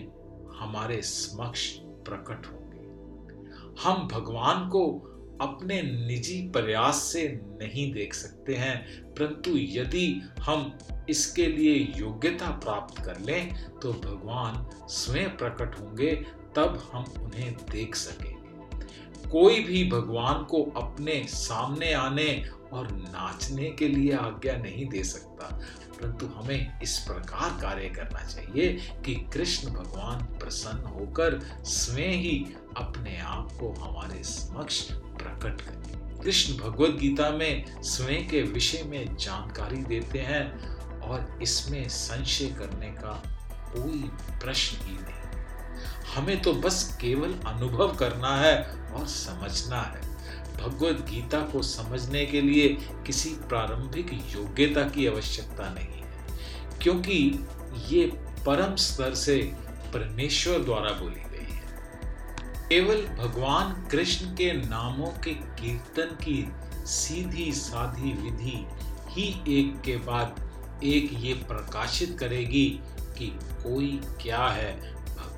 हमारे 0.59 1.01
समक्ष 1.01 1.69
प्रकट 2.07 2.45
होंगे। 2.45 3.81
हम 3.81 4.07
भगवान 4.07 4.67
को 4.69 4.85
अपने 5.41 5.81
निजी 5.81 6.41
प्रयास 6.49 7.01
से 7.03 7.27
नहीं 7.61 7.91
देख 7.93 8.13
सकते 8.13 8.55
हैं, 8.55 9.03
परंतु 9.13 9.51
यदि 9.53 10.21
हम 10.39 10.71
इसके 11.09 11.47
लिए 11.47 11.73
योग्यता 11.97 12.49
प्राप्त 12.63 13.03
कर 13.05 13.19
लें 13.19 13.69
तो 13.79 13.93
भगवान 13.93 14.65
स्वयं 14.89 15.29
प्रकट 15.37 15.79
होंगे, 15.79 16.11
तब 16.55 16.89
हम 16.93 17.03
उन्हें 17.23 17.53
देख 17.71 17.95
सकेंगे 17.95 18.32
कोई 19.31 19.59
भी 19.59 19.89
भगवान 19.89 20.43
को 20.43 20.63
अपने 20.63 21.25
सामने 21.27 21.93
आने 21.93 22.49
और 22.73 22.91
नाचने 22.91 23.71
के 23.71 23.87
लिए 23.87 24.15
आज्ञा 24.15 24.57
नहीं 24.57 24.89
दे 24.89 25.03
सकता। 25.03 25.61
परंतु 26.01 26.25
हमें 26.25 26.79
इस 26.81 26.99
प्रकार 26.99 27.61
कार्य 27.61 27.89
करना 27.89 28.27
चाहिए 28.27 28.73
कि 29.05 29.15
कृष्ण 29.15 29.69
भगवान 29.69 30.37
प्रसन्न 30.37 30.85
होकर 30.85 31.39
स्वयं 31.63 32.11
ही 32.11 32.47
अपने 32.77 33.19
आप 33.19 33.51
को 33.51 33.73
हमारे 33.73 34.23
समक्ष 34.23 34.81
प्रकट 34.91 35.61
करें। 35.61 36.19
कृष्ण 36.21 36.53
भगवत 36.57 36.89
गीता 36.89 37.29
में 37.29 37.83
स्वयं 37.83 38.27
के 38.27 38.41
विषय 38.41 38.83
में 38.83 39.17
जानकारी 39.17 39.77
देते 39.77 40.19
हैं 40.19 40.75
और 40.99 41.39
इसमें 41.41 41.89
संशय 41.89 42.47
करने 42.47 42.87
का 42.87 43.23
कोई 43.75 43.99
प्रश्न 44.39 44.85
ही 44.85 44.93
नहीं। 44.93 45.22
हमें 46.15 46.41
तो 46.41 46.53
बस 46.53 46.97
केवल 47.01 47.33
अनुभव 47.47 47.95
करना 47.95 48.35
है 48.37 48.55
और 48.93 49.07
समझना 49.07 49.81
है। 49.81 50.01
भगवत 50.57 51.05
गीता 51.09 51.39
को 51.51 51.61
समझने 51.61 52.25
के 52.25 52.41
लिए 52.41 52.67
किसी 53.05 53.29
प्रारंभिक 53.49 54.13
योग्यता 54.13 54.83
की 54.89 55.07
आवश्यकता 55.07 55.69
नहीं 55.73 56.01
है, 56.01 56.37
क्योंकि 56.81 57.17
ये 57.89 58.05
परम 58.45 58.75
स्तर 58.75 59.13
से 59.15 59.37
परमेश्वर 59.93 60.59
द्वारा 60.59 60.91
बोली 60.91 61.23
गई 61.31 61.53
है। 61.53 61.61
केवल 62.69 63.01
भगवान 63.17 63.73
कृष्ण 63.91 64.25
के 64.35 64.51
नामों 64.53 65.11
के 65.23 65.33
कीर्तन 65.59 66.15
की 66.23 66.45
सीधी 66.87 67.51
साधी 67.51 68.13
विधि 68.13 68.65
ही 69.09 69.27
एक 69.59 69.81
के 69.81 69.95
बाद 70.05 70.81
एक 70.83 71.09
ये 71.19 71.33
प्रकाशित 71.47 72.17
करेगी 72.19 72.67
कि 73.17 73.27
कोई 73.35 73.99
क्या 74.21 74.47
है 74.47 74.71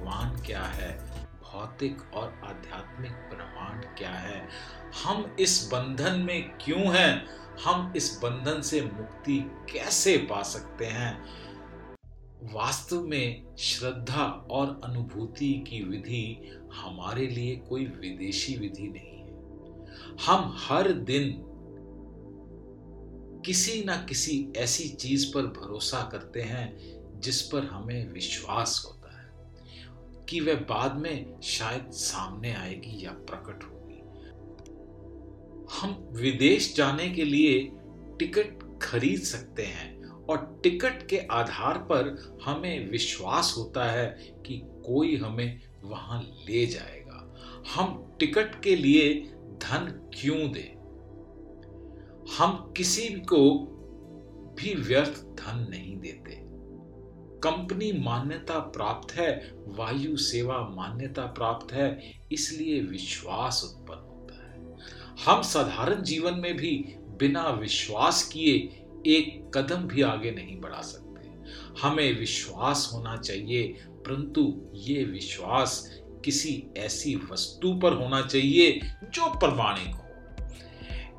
भगवान 0.06 0.42
क्या 0.46 0.64
है? 0.64 1.00
भौतिक 1.44 2.14
और 2.14 2.42
आध्यात्मिक 2.44 3.12
ब्रह्मांड 3.12 3.86
क्या 3.98 4.10
है? 4.10 4.50
हम 5.04 5.36
इस 5.40 5.70
बंधन 5.72 6.20
में 6.20 6.58
क्यों 6.58 6.96
हैं? 6.96 7.26
हम 7.64 7.94
इस 7.96 8.20
बंधन 8.24 8.62
से 8.62 8.82
मुक्ति 8.82 9.52
कैसे 9.74 10.18
पा 10.18 10.44
सकते 10.44 10.86
हैं? 10.86 11.24
वास्तव 12.44 13.02
में 13.02 13.56
श्रद्धा 13.56 14.48
और 14.52 14.82
अनुभूति 14.84 15.54
की 15.54 15.84
विधि 15.84 16.58
हमारे 16.74 17.28
लिए 17.28 17.56
कोई 17.56 17.86
विदेशी 17.86 18.56
विधि 18.56 18.88
नहीं 18.88 19.22
है। 19.22 19.38
हम 20.26 20.56
हर 20.58 20.92
दिन 20.92 21.36
किसी 23.46 23.84
ना 23.84 23.98
किसी 23.98 24.48
ऐसी 24.58 24.90
चीज़ 24.90 25.34
पर 25.34 25.42
भरोसा 25.42 26.10
करते 26.12 26.42
हैं 26.42 26.78
जिस 27.20 27.42
पर 27.42 27.64
हमें 27.64 28.14
विश्वास 28.14 28.84
है। 28.88 28.95
कि 30.30 30.40
वह 30.40 30.56
बाद 30.56 30.96
में 30.96 31.42
शायद 31.42 31.92
सामने 31.92 32.54
आएगी 32.54 33.06
या 33.06 33.12
प्रकट 33.12 33.64
होगी। 33.64 34.02
हम 35.72 36.10
विदेश 36.12 36.76
जाने 36.76 37.10
के 37.10 37.26
लिए 37.26 37.72
टिकट 38.20 38.80
खरीद 38.82 39.20
सकते 39.20 39.64
हैं 39.64 40.04
और 40.06 40.60
टिकट 40.64 41.08
के 41.08 41.18
आधार 41.18 41.78
पर 41.78 42.38
हमें 42.44 42.92
विश्वास 42.92 43.56
होता 43.58 43.86
है 43.86 44.34
कि 44.46 44.62
कोई 44.66 45.16
हमें 45.16 45.62
वहाँ 45.84 46.22
ले 46.22 46.66
जाएगा। 46.66 47.34
हम 47.76 48.16
टिकट 48.20 48.62
के 48.62 48.76
लिए 48.76 49.14
धन 49.36 50.10
क्यों 50.22 50.52
दें? 50.52 50.76
हम 52.38 52.74
किसी 52.78 53.10
को 53.10 53.72
भी 54.60 54.74
व्यर्थ 54.74 55.24
धन 55.24 55.68
नहीं 55.70 55.98
देते। 55.98 56.45
कंपनी 57.46 57.92
मान्यता 57.92 58.60
प्राप्त 58.60 59.16
है, 59.16 59.52
वायु 59.68 60.18
सेवा 60.18 60.58
मान्यता 60.70 61.22
प्राप्त 61.22 61.74
है, 61.74 62.14
इसलिए 62.32 62.82
विश्वास 62.82 63.62
उत्पन्न 63.64 64.00
होता 64.00 64.36
है। 64.46 64.76
हम 65.26 65.42
साधारण 65.42 66.02
जीवन 66.02 66.34
में 66.34 66.58
भी 66.58 66.96
बिना 67.20 67.50
विश्वास 67.50 68.24
किए 68.24 68.54
एक 69.08 69.52
कदम 69.58 69.76
भी 69.76 70.02
आगे 70.02 70.32
नहीं 70.32 70.62
बढ़ा 70.62 70.82
सकते। 70.82 71.30
हमें 71.82 72.20
विश्वास 72.20 72.90
होना 72.94 73.18
चाहिए, 73.18 73.68
परंतु 73.90 74.62
ये 74.74 75.04
विश्वास 75.04 76.02
किसी 76.26 76.64
ऐसी 76.78 77.16
वस्तु 77.16 77.74
पर 77.74 77.94
होना 77.94 78.22
चाहिए 78.22 78.82
जो 79.04 79.30
प्रमाणिक 79.40 79.96
हो। 79.96 80.02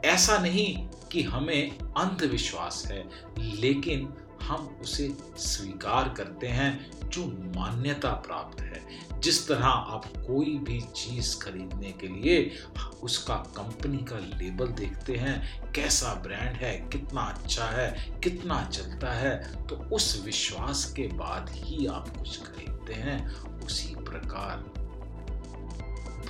ऐसा 0.05 0.39
नहीं 0.39 0.89
कि 1.13 1.23
हमें 1.23 1.79
अंधविश्वास 1.79 2.85
है, 2.87 3.05
लेकिन 3.39 4.15
हम 4.47 4.79
उसे 4.83 5.09
स्वीकार 5.39 6.09
करते 6.09 6.47
हैं, 6.49 6.91
जो 7.09 7.27
मान्यता 7.57 8.11
प्राप्त 8.27 8.61
है। 8.61 9.21
जिस 9.21 9.47
तरह 9.49 9.67
आप 9.67 10.07
कोई 10.17 10.59
भी 10.59 10.81
चीज़ 10.97 11.39
खरीदने 11.39 11.93
के 11.93 12.09
लिए 12.09 12.59
उसका 13.03 13.37
कंपनी 13.57 13.99
का 13.99 14.19
लेबल 14.19 14.67
देखते 14.67 15.17
हैं, 15.17 15.73
कैसा 15.73 16.15
ब्रांड 16.15 16.57
है, 16.57 16.73
कितना 16.93 17.21
अच्छा 17.23 17.65
है, 17.65 18.21
कितना 18.25 18.63
चलता 18.65 19.13
है 19.13 19.67
तो 19.67 19.77
उस 19.93 20.23
विश्वास 20.25 20.85
के 20.97 21.07
बाद 21.09 21.51
ही 21.51 21.87
आप 21.87 22.17
कुछ 22.17 22.43
खरीदते 22.43 22.95
हैं। 22.95 23.29
उसी 23.61 23.95
प्रकार 23.95 24.59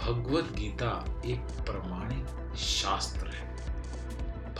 भगवत 0.01 0.53
गीता 0.53 1.23
एक 1.27 1.41
प्रमाणिक 1.41 2.57
शास्त्र 2.57 3.29
है। 3.29 3.56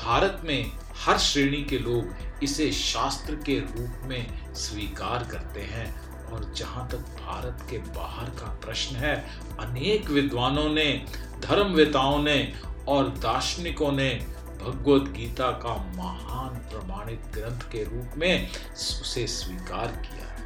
भारत 0.05 0.43
में 0.45 0.73
हर 1.05 1.19
श्रेणी 1.19 1.65
के 1.65 1.79
लोग 1.79 2.15
इसे 2.43 2.73
शास्त्र 2.73 3.35
के 3.35 3.59
रूप 3.59 4.01
में 4.03 4.55
स्वीकार 4.55 5.25
करते 5.25 5.61
हैं। 5.61 6.07
और 6.27 6.55
जहाँ 6.55 6.89
तक 6.89 6.97
भारत 6.97 7.71
के 7.71 7.79
बाहर 7.79 8.31
का 8.31 8.47
प्रश्न 8.47 8.97
है, 8.97 9.15
अनेक 9.61 10.11
विद्वानों 10.11 10.69
ने, 10.69 11.05
धर्मवेताओं 11.41 12.23
ने 12.23 12.55
और 12.89 13.09
दार्शनिकों 13.09 13.93
ने 13.93 14.27
भगवत 14.63 15.11
गीता 15.11 15.51
का 15.51 15.77
महान 15.97 16.49
प्रमाणित 16.49 17.21
ग्रंथ 17.35 17.73
के 17.73 17.85
रूप 17.85 18.11
में 18.17 18.49
उसे 18.75 19.27
स्वीकार 19.27 19.87
किया। 19.87 20.27
है 20.27 20.37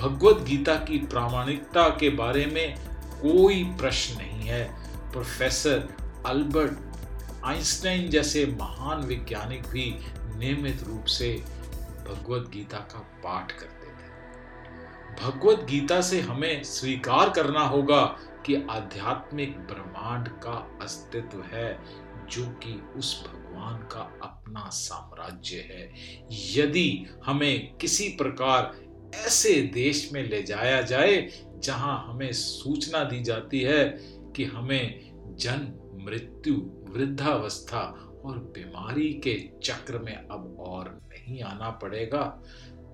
भगवत 0.00 0.42
गीता 0.42 0.74
की 0.74 0.98
प्रामाणिकता 0.98 1.88
के 1.88 2.10
बारे 2.10 2.46
में 2.46 2.78
कोई 3.22 3.64
प्रश्न 3.64 4.16
नहीं 4.18 4.48
है। 4.48 4.64
प्रोफेसर 5.12 5.88
अल्बर्ट 6.26 6.89
आइंस्टाइन 7.44 8.10
जैसे 8.10 8.46
महान 8.46 9.00
वैज्ञानिक 9.00 9.62
भी 9.62 9.96
नियमित 10.38 10.82
रूप 10.82 11.04
से 11.04 11.34
भगवत 12.08 12.50
गीता 12.50 12.78
का 12.78 12.98
पाठ 12.98 13.52
करते 13.52 13.86
थे। 13.86 14.10
भगवत 15.24 15.66
गीता 15.70 16.00
से 16.00 16.20
हमें 16.20 16.62
स्वीकार 16.62 17.30
करना 17.30 17.60
होगा 17.60 18.04
कि 18.46 18.66
आध्यात्मिक 18.70 19.58
ब्रह्मांड 19.58 20.28
का 20.28 20.78
अस्तित्व 20.82 21.42
है, 21.42 21.78
जो 22.30 22.44
कि 22.46 22.82
उस 22.96 23.24
भगवान 23.26 23.78
का 23.78 24.18
अपना 24.22 24.68
साम्राज्य 24.68 25.56
है। 25.56 25.94
यदि 26.56 27.06
हमें 27.24 27.76
किसी 27.76 28.08
प्रकार 28.08 28.76
ऐसे 29.14 29.62
देश 29.62 30.10
में 30.12 30.28
ले 30.28 30.42
जाया 30.42 30.82
जाए, 30.82 31.32
जहाँ 31.58 32.06
हमें 32.08 32.32
सूचना 32.32 33.04
दी 33.04 33.22
जाती 33.22 33.60
है 33.60 33.84
कि 34.36 34.44
हमें 34.44 35.10
जन्म, 35.38 35.80
मृत्यु 36.04 36.54
वृद्धावस्था 36.92 37.80
और 38.24 38.38
बीमारी 38.54 39.12
के 39.26 39.34
चक्र 39.64 39.98
में 39.98 40.14
अब 40.14 40.56
और 40.60 40.88
नहीं 41.08 41.42
आना 41.42 41.70
पड़ेगा 41.82 42.22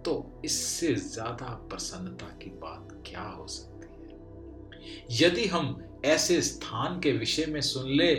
तो 0.05 0.43
इससे 0.45 0.95
ज़्यादा 0.95 1.47
प्रसन्नता 1.71 2.27
की 2.39 2.51
बात 2.51 2.89
क्या 3.07 3.23
हो 3.23 3.47
सकती 3.47 3.87
है? 4.03 4.19
यदि 5.11 5.47
हम 5.47 5.83
ऐसे 6.05 6.41
स्थान 6.43 7.01
के 7.01 7.13
विषय 7.13 7.47
में 7.47 7.61
सुन 7.61 7.91
ले 7.91 8.15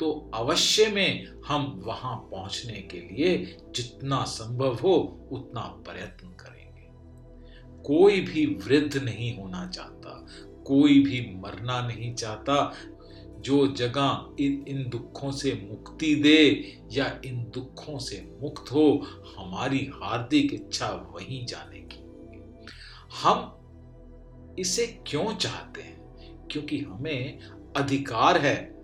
तो 0.00 0.10
अवश्य 0.34 0.86
में 0.86 1.26
हम 1.46 1.82
वहाँ 1.86 2.16
पहुँचने 2.30 2.80
के 2.90 3.00
लिए 3.00 3.36
जितना 3.74 4.22
संभव 4.24 4.74
हो 4.74 4.94
उतना 5.32 5.60
प्रयत्न 5.60 6.28
करेंगे। 6.40 6.88
कोई 7.82 8.20
भी 8.20 8.44
वृद्ध 8.64 9.02
नहीं 9.02 9.36
होना 9.38 9.66
चाहता, 9.66 10.26
कोई 10.66 10.98
भी 11.00 11.20
मरना 11.36 11.80
नहीं 11.86 12.14
चाहता 12.14 12.56
जो 13.42 13.66
जगह 13.66 14.36
इन 14.40 14.64
इन 14.68 14.88
दुखों 14.88 15.30
से 15.30 15.68
मुक्ति 15.70 16.14
दे 16.14 16.72
या 16.92 17.20
इन 17.24 17.44
दुखों 17.54 17.98
से 17.98 18.38
मुक्त 18.42 18.72
हो, 18.72 19.06
हमारी 19.38 19.90
हार्दिक 19.94 20.54
इच्छा 20.54 20.88
वहीं 20.88 21.46
जाने 21.46 21.78
की। 21.78 22.02
हम 23.22 23.58
इसे 24.58 24.86
क्यों 25.06 25.34
चाहते 25.34 25.82
हैं? 25.82 26.02
क्योंकि 26.50 26.78
हमें 26.78 27.38
अधिकार 27.76 28.38
है, 28.38 28.82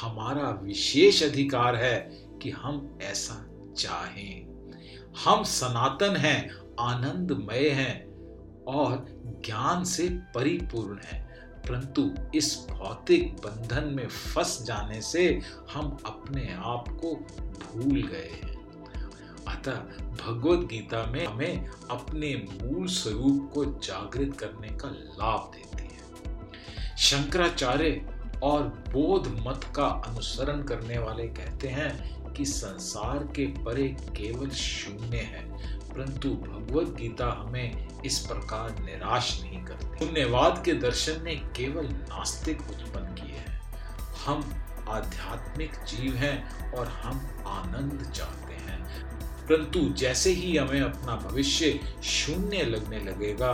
हमारा 0.00 0.60
विशेष 0.62 1.22
अधिकार 1.22 1.76
है 1.76 2.24
कि 2.42 2.50
हम 2.50 2.98
ऐसा 3.02 3.50
चाहें। 3.76 4.50
हम 5.24 5.44
सनातन 5.44 6.16
हैं, 6.16 6.50
आनंदमय 6.80 7.68
हैं 7.68 8.10
और 8.64 9.06
ज्ञान 9.46 9.84
से 9.84 10.08
परिपूर्ण 10.08 10.98
हैं। 11.04 11.29
परंतु 11.70 12.02
इस 12.34 12.66
भौतिक 12.70 13.34
बंधन 13.34 13.84
में 13.94 14.06
फंस 14.08 14.62
जाने 14.62 15.00
से 15.02 15.40
हम 15.72 15.96
अपने 16.06 16.48
आप 16.56 16.88
को 17.00 17.14
भूल 17.64 18.02
गए 18.02 18.30
हैं। 18.44 18.56
अतः 19.48 19.76
भगवत 20.24 20.66
गीता 20.68 21.04
में 21.06 21.24
हमें 21.26 21.68
अपने 21.90 22.34
मूल 22.54 22.86
स्वरूप 22.86 23.50
को 23.54 23.64
जागृत 23.64 24.36
करने 24.38 24.68
का 24.68 24.88
लाभ 24.88 25.50
देती 25.54 25.84
है। 25.84 26.96
शंकराचार्य 26.96 28.04
और 28.42 28.62
बोध 28.88 29.28
मत 29.46 29.64
का 29.76 29.86
अनुसरण 30.06 30.62
करने 30.62 30.98
वाले 30.98 31.26
कहते 31.28 31.68
हैं 31.68 32.32
कि 32.32 32.44
संसार 32.44 33.24
के 33.36 33.46
परे 33.64 33.88
केवल 34.16 34.50
शून्य 34.50 35.18
है, 35.18 35.44
परंतु 35.88 36.28
भगवत 36.28 36.94
गीता 36.96 37.32
हमें 37.40 38.02
इस 38.02 38.18
प्रकार 38.26 38.78
निराश 38.80 39.40
नहीं 39.42 39.49
शून्यवाद 40.00 40.62
के 40.64 40.72
दर्शन 40.72 41.22
ने 41.24 41.34
केवल 41.34 41.86
नास्तिक 41.86 42.60
उत्पन्न 42.60 43.14
किए 43.14 43.36
हैं। 43.36 43.60
हम 44.24 44.64
आध्यात्मिक 44.88 45.72
जीव 45.72 46.14
हैं 46.14 46.72
और 46.72 46.88
हम 46.88 47.44
आनंद 47.46 48.12
चाहते 48.12 48.54
हैं। 48.54 49.06
परंतु 49.46 49.94
जैसे 49.94 50.30
ही 50.30 50.56
हमें 50.56 50.80
अपना 50.80 51.16
भविष्य 51.16 51.80
शून्य 52.04 52.62
लगने 52.62 52.98
लगेगा, 52.98 53.52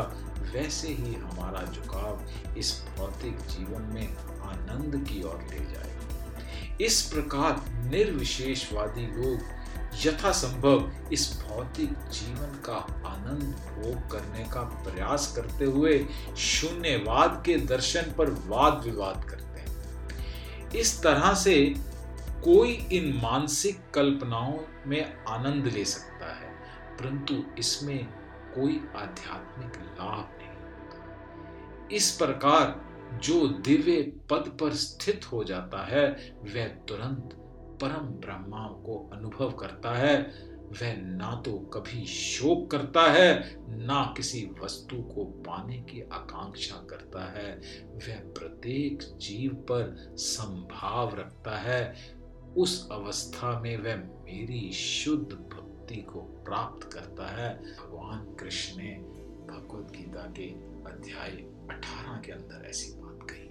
वैसे 0.54 0.88
ही 0.88 1.14
हमारा 1.14 1.72
झुकाव 1.72 2.26
इस 2.56 2.84
भौतिक 2.96 3.38
जीवन 3.38 3.82
में 3.82 4.16
आनंद 4.40 5.08
की 5.08 5.22
ओर 5.22 5.46
ले 5.50 5.58
जाएगा। 5.58 5.96
इस 6.80 7.02
प्रकार 7.02 7.64
निर्विशेषवादी 7.68 9.06
लोग 9.06 9.55
यथासंभव 10.04 11.12
इस 11.12 11.42
भौतिक 11.42 11.92
जीवन 12.12 12.60
का 12.64 12.76
आनंद 13.06 13.42
भोग 13.42 14.10
करने 14.10 14.44
का 14.44 14.60
प्रयास 14.84 15.32
करते 15.36 15.64
हुए 15.64 15.98
शून्यवाद 16.36 17.42
के 17.46 17.56
दर्शन 17.66 18.12
पर 18.18 18.30
वाद 18.46 18.82
विवाद 18.84 19.24
करते 19.24 19.60
हैं। 19.60 20.72
इस 20.72 21.02
तरह 21.02 21.32
से 21.34 21.56
कोई 22.44 22.72
इन 22.92 23.12
मानसिक 23.22 23.80
कल्पनाओं 23.94 24.58
में 24.86 25.24
आनंद 25.28 25.66
ले 25.66 25.84
सकता 25.84 26.34
है, 26.34 26.50
परंतु 26.98 27.42
इसमें 27.58 28.04
कोई 28.54 28.80
आध्यात्मिक 28.96 29.76
लाभ 29.76 30.28
नहीं 30.38 30.48
होता। 30.48 31.94
इस 31.96 32.10
प्रकार 32.10 33.18
जो 33.22 33.46
दिव्य 33.48 34.00
पद 34.30 34.56
पर 34.60 34.74
स्थित 34.74 35.32
हो 35.32 35.42
जाता 35.44 35.84
है, 35.86 36.06
वह 36.44 36.66
तुरंत 36.88 37.36
परम 37.82 38.06
ब्रह्मा 38.06 38.68
को 38.68 39.10
अनुभव 39.12 39.50
करता 39.50 39.94
है, 39.94 40.22
वह 40.66 40.96
ना 40.96 41.42
तो 41.44 41.58
कभी 41.58 42.06
शोक 42.06 42.70
करता 42.70 43.12
है, 43.12 43.56
ना 43.76 44.14
किसी 44.16 44.50
वस्तु 44.64 45.02
को 45.02 45.24
पाने 45.24 45.78
की 45.78 46.00
आकांक्षा 46.00 46.86
करता 46.90 47.32
है। 47.32 47.60
वह 47.94 48.14
प्रत्येक 48.14 48.98
जीव 49.02 49.54
पर 49.54 50.14
संभाव 50.16 51.14
रखता 51.14 51.58
है। 51.58 52.16
उस 52.56 52.88
अवस्था 52.92 53.60
में 53.60 53.76
वह 53.76 53.96
मेरी 53.96 54.72
शुद्ध 54.72 55.32
भक्ति 55.32 55.96
को 55.96 56.20
प्राप्त 56.20 56.92
करता 56.92 57.26
है। 57.26 57.62
भगवान 57.62 58.34
कृष्ण 58.34 58.82
ने 58.82 58.92
भगवत 59.52 59.96
गीता 59.96 60.32
के 60.38 60.50
अध्याय 60.90 61.30
18 61.70 62.22
के 62.26 62.32
अंदर 62.32 62.66
ऐसी 62.68 62.94
बात 62.98 63.18
कही। 63.30 63.46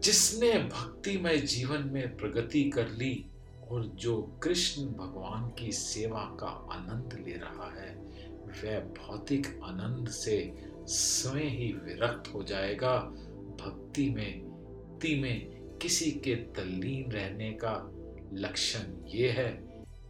जिसने 0.00 0.52
भक्तिमय 0.52 1.36
जीवन 1.36 1.90
में 1.92 2.16
प्रगति 2.16 2.70
कर 2.70 2.88
ली 2.88 3.28
और 3.72 3.86
जो 3.86 4.40
कृष्ण 4.42 4.82
भगवान 4.84 5.50
की 5.58 5.72
सेवा 5.72 6.36
का 6.40 6.46
आनंद 6.46 7.24
ले 7.26 7.32
रहा 7.32 7.70
है, 7.80 7.94
वह 8.46 8.80
भौतिक 8.80 9.46
आनंद 9.64 10.08
से 10.08 10.54
स्वयं 10.86 11.50
ही 11.50 11.72
विरक्त 11.72 12.34
हो 12.34 12.42
जाएगा। 12.42 12.96
भक्ति 13.60 14.10
में 14.10 14.52
भक्ति 14.92 15.14
में 15.14 15.50
किसी 15.78 16.10
के 16.10 16.34
तल्लीन 16.34 17.12
रहने 17.12 17.50
का 17.50 17.72
लक्षण 18.32 19.08
ये 19.08 19.30
है 19.30 19.48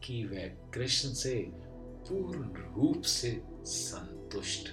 कि 0.04 0.24
वह 0.24 0.70
कृष्ण 0.74 1.08
से 1.12 1.34
पूर्ण 2.08 2.42
रूप 2.44 3.02
से 3.02 3.42
संतुष्ट 3.64 4.68